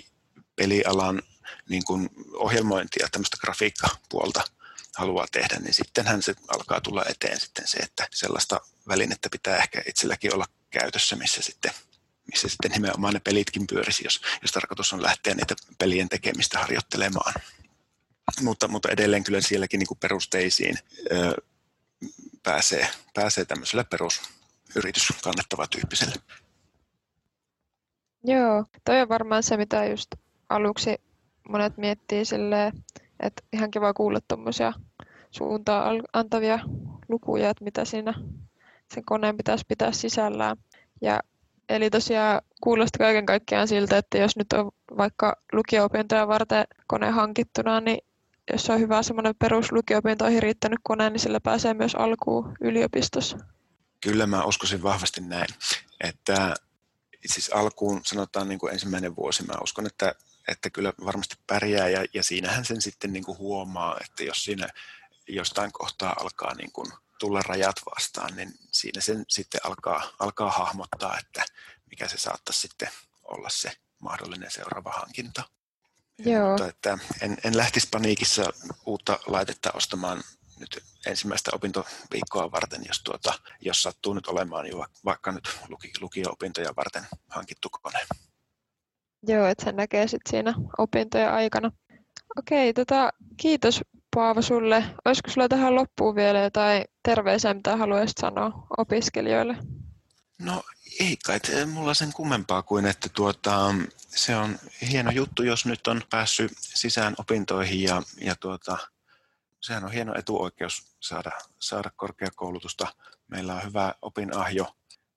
[0.57, 1.23] pelialan
[1.69, 4.45] niin kuin ohjelmointia, tämmöistä grafiikkapuolta
[4.97, 9.83] haluaa tehdä, niin sittenhän se alkaa tulla eteen sitten se, että sellaista välinettä pitää ehkä
[9.87, 11.73] itselläkin olla käytössä, missä sitten
[12.31, 17.35] missä sitten nimenomaan ne pelitkin pyörisi, jos, jos tarkoitus on lähteä niitä pelien tekemistä harjoittelemaan.
[18.41, 20.79] Mutta, mutta edelleen kyllä sielläkin niin kuin perusteisiin
[22.43, 26.15] pääsee, pääsee tämmöiselle perusyritys kannettava tyyppiselle.
[28.25, 30.15] Joo, toi on varmaan se, mitä just
[30.49, 30.97] aluksi
[31.49, 32.73] monet miettii silleen,
[33.21, 34.73] että ihan kiva kuulla tuommoisia
[35.31, 36.59] suuntaa antavia
[37.09, 38.15] lukuja, että mitä siinä
[38.95, 40.57] sen koneen pitäisi pitää sisällään.
[41.03, 41.21] Ja,
[41.69, 47.81] eli tosiaan kuulosti kaiken kaikkiaan siltä, että jos nyt on vaikka lukio-opintoja varten kone hankittuna,
[47.81, 47.99] niin
[48.53, 53.39] jos on hyvä semmoinen peruslukiopintoihin riittänyt kone, niin sillä pääsee myös alkuun yliopistossa.
[54.01, 55.49] Kyllä mä uskoisin vahvasti näin,
[56.05, 56.55] että
[57.27, 60.15] siis alkuun sanotaan niin kuin ensimmäinen vuosi, mä uskon, että,
[60.49, 64.69] että kyllä varmasti pärjää ja, ja siinähän sen sitten niin kuin huomaa, että jos siinä
[65.29, 71.19] jostain kohtaa alkaa niin kuin tulla rajat vastaan, niin siinä sen sitten alkaa, alkaa hahmottaa,
[71.19, 71.45] että
[71.91, 72.89] mikä se saattaisi sitten
[73.25, 75.43] olla se mahdollinen seuraava hankinta.
[76.25, 76.49] Joo.
[76.49, 78.53] Mutta että en, en lähtisi paniikissa
[78.87, 80.23] uutta laitetta ostamaan
[80.61, 86.77] nyt ensimmäistä opintoviikkoa varten, jos, tuota, jos sattuu nyt olemaan jo vaikka nyt luki, lukio-opintoja
[86.77, 87.99] varten hankittu kone.
[89.29, 91.73] Joo, että sen näkee sitten siinä opintojen aikana.
[92.39, 93.81] Okei, tota, kiitos
[94.17, 94.85] Paavo sulle.
[95.05, 99.57] Olisiko sulla tähän loppuun vielä jotain terveisiä, mitä haluaisit sanoa opiskelijoille?
[100.41, 100.63] No
[101.01, 103.75] ei kai mulla sen kummempaa kuin, että tuota,
[104.09, 104.59] se on
[104.91, 108.79] hieno juttu, jos nyt on päässyt sisään opintoihin ja, ja tuota,
[109.61, 112.87] sehän on hieno etuoikeus saada, saada korkeakoulutusta.
[113.29, 114.77] Meillä on hyvä opinahjo.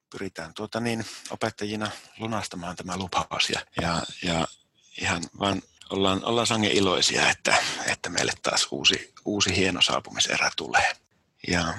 [0.10, 4.48] Pyritään tuota niin, opettajina lunastamaan tämä lupaus ja, ja, ja
[5.02, 7.56] ihan vaan ollaan, ollaan sangen iloisia, että,
[7.88, 10.96] että meille taas uusi, uusi hieno saapumiserä tulee.
[11.48, 11.74] Ja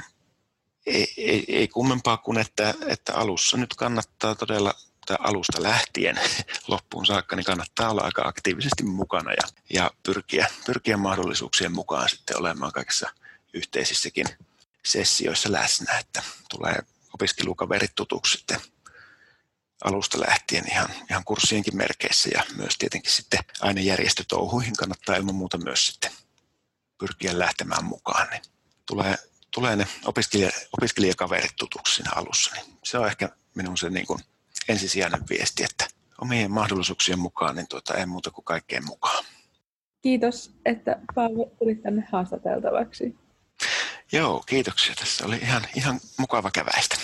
[0.87, 4.75] ei, ei, ei kummempaa kuin, että, että alussa nyt kannattaa todella
[5.07, 6.17] tai alusta lähtien
[6.69, 12.39] loppuun saakka, niin kannattaa olla aika aktiivisesti mukana ja, ja pyrkiä, pyrkiä mahdollisuuksien mukaan sitten
[12.39, 13.11] olemaan kaikissa
[13.55, 14.27] yhteisissäkin
[14.85, 16.79] sessioissa läsnä, että tulee
[17.15, 18.61] opiskelukaverit tutuksi sitten
[19.85, 25.59] alusta lähtien ihan, ihan kurssienkin merkeissä ja myös tietenkin sitten aina järjestötouhuihin kannattaa ilman muuta
[25.59, 26.11] myös sitten
[26.99, 28.43] pyrkiä lähtemään mukaan, niin
[28.87, 29.19] tulee,
[29.55, 34.21] tulee ne opiskelija, opiskelijakaverit tutuksi siinä alussa, niin se on ehkä minun se niin kuin
[34.69, 35.87] ensisijainen viesti, että
[36.21, 39.25] omien mahdollisuuksien mukaan, niin tuota, ei muuta kuin kaikkeen mukaan.
[40.03, 43.17] Kiitos, että Paavo tuli tänne haastateltavaksi.
[44.13, 44.95] Joo, kiitoksia.
[44.95, 46.97] Tässä oli ihan, ihan mukava käväistä.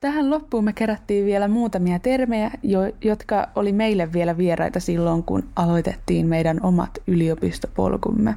[0.00, 5.48] Tähän loppuun me kerättiin vielä muutamia termejä, jo, jotka oli meille vielä vieraita silloin, kun
[5.56, 8.34] aloitettiin meidän omat yliopistopolkumme.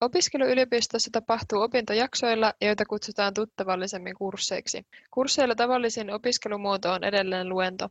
[0.00, 4.86] Opiskelu yliopistossa tapahtuu opintojaksoilla, joita kutsutaan tuttavallisemmin kursseiksi.
[5.10, 7.88] Kursseilla tavallisin opiskelumuoto on edelleen luento.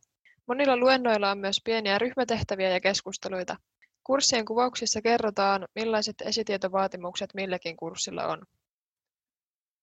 [0.47, 3.55] Monilla luennoilla on myös pieniä ryhmätehtäviä ja keskusteluita.
[4.03, 8.41] Kurssien kuvauksissa kerrotaan, millaiset esitietovaatimukset milläkin kurssilla on.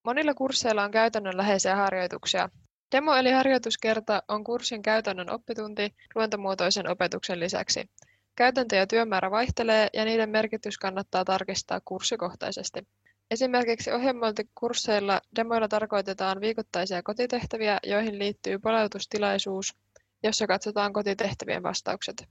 [0.04, 2.48] Monilla kursseilla on käytännönläheisiä harjoituksia.
[2.92, 7.90] Demo eli harjoituskerta on kurssin käytännön oppitunti luentomuotoisen opetuksen lisäksi.
[8.36, 12.86] Käytäntö ja työmäärä vaihtelee ja niiden merkitys kannattaa tarkistaa kurssikohtaisesti.
[13.30, 19.74] Esimerkiksi ohjelmointikursseilla demoilla tarkoitetaan viikoittaisia kotitehtäviä, joihin liittyy palautustilaisuus,
[20.22, 22.24] jossa katsotaan kotitehtävien vastaukset.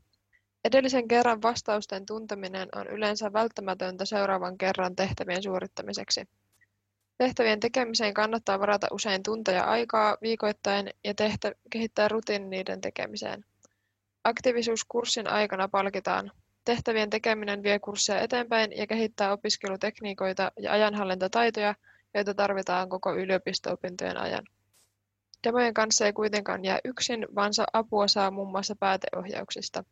[0.63, 6.25] Edellisen kerran vastausten tunteminen on yleensä välttämätöntä seuraavan kerran tehtävien suorittamiseksi.
[7.19, 13.45] Tehtävien tekemiseen kannattaa varata usein tunteja aikaa viikoittain ja tehtä, kehittää rutiini niiden tekemiseen.
[14.23, 16.31] Aktiivisuus kurssin aikana palkitaan.
[16.65, 21.75] Tehtävien tekeminen vie kurssia eteenpäin ja kehittää opiskelutekniikoita ja ajanhallintataitoja,
[22.13, 24.43] joita tarvitaan koko yliopisto-opintojen ajan.
[25.43, 29.83] Demojen kanssa ei kuitenkaan jää yksin, vaan apua saa muun muassa pääteohjauksista.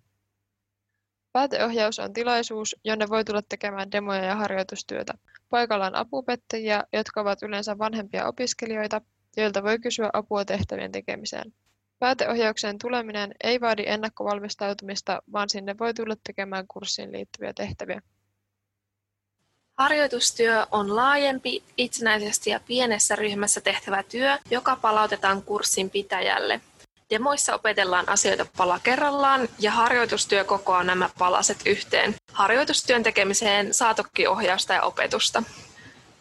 [1.38, 5.14] Pääteohjaus on tilaisuus, jonne voi tulla tekemään demoja ja harjoitustyötä.
[5.50, 9.02] Paikalla on apupettajia, jotka ovat yleensä vanhempia opiskelijoita,
[9.38, 11.54] joilta voi kysyä apua tehtävien tekemiseen.
[12.00, 18.02] Pääteohjaukseen tuleminen ei vaadi ennakkovalmistautumista, vaan sinne voi tulla tekemään kurssiin liittyviä tehtäviä.
[19.78, 26.62] Harjoitustyö on laajempi, itsenäisesti ja pienessä ryhmässä tehtävä työ, joka palautetaan kurssin pitäjälle.
[27.10, 32.16] Demoissa opetellaan asioita pala kerrallaan ja harjoitustyö kokoaa nämä palaset yhteen.
[32.32, 35.44] Harjoitustyön tekemiseen saa toki ohjausta ja opetusta.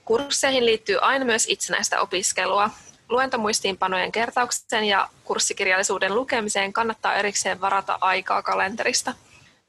[0.05, 2.71] Kursseihin liittyy aina myös itsenäistä opiskelua.
[3.09, 9.15] Luentomuistiinpanojen kertauksen ja kurssikirjallisuuden lukemiseen kannattaa erikseen varata aikaa kalenterista.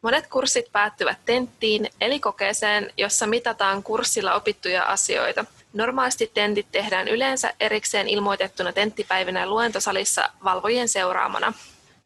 [0.01, 5.45] Monet kurssit päättyvät tenttiin, eli kokeeseen, jossa mitataan kurssilla opittuja asioita.
[5.74, 11.53] Normaalisti tentit tehdään yleensä erikseen ilmoitettuna tenttipäivinä luentosalissa valvojien seuraamana.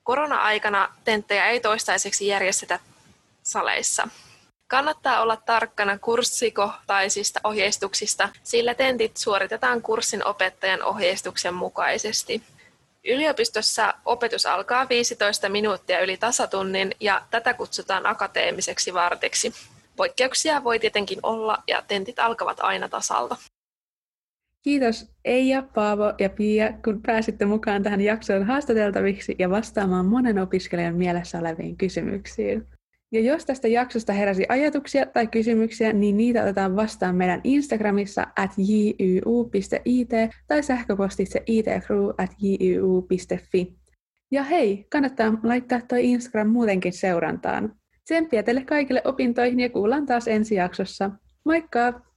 [0.03, 2.80] Korona-aikana tenttejä ei toistaiseksi järjestetä
[3.43, 4.07] saleissa.
[4.68, 12.43] Kannattaa olla tarkkana kurssikohtaisista ohjeistuksista, sillä tentit suoritetaan kurssin opettajan ohjeistuksen mukaisesti.
[13.05, 19.53] Yliopistossa opetus alkaa 15 minuuttia yli tasatunnin ja tätä kutsutaan akateemiseksi vartiksi.
[19.95, 23.35] Poikkeuksia voi tietenkin olla ja tentit alkavat aina tasalta.
[24.61, 30.95] Kiitos Eija, Paavo ja Pia, kun pääsitte mukaan tähän jaksoon haastateltaviksi ja vastaamaan monen opiskelijan
[30.95, 32.67] mielessä oleviin kysymyksiin.
[33.11, 38.51] Ja jos tästä jaksosta heräsi ajatuksia tai kysymyksiä, niin niitä otetaan vastaan meidän Instagramissa at
[38.57, 40.09] jyu.it
[40.47, 43.75] tai sähköpostitse itcrew at jyu.fi.
[44.31, 47.80] Ja hei, kannattaa laittaa toi Instagram muutenkin seurantaan.
[48.05, 51.11] Tsemppiä teille kaikille opintoihin ja kuullaan taas ensi jaksossa.
[51.45, 52.11] Moikka!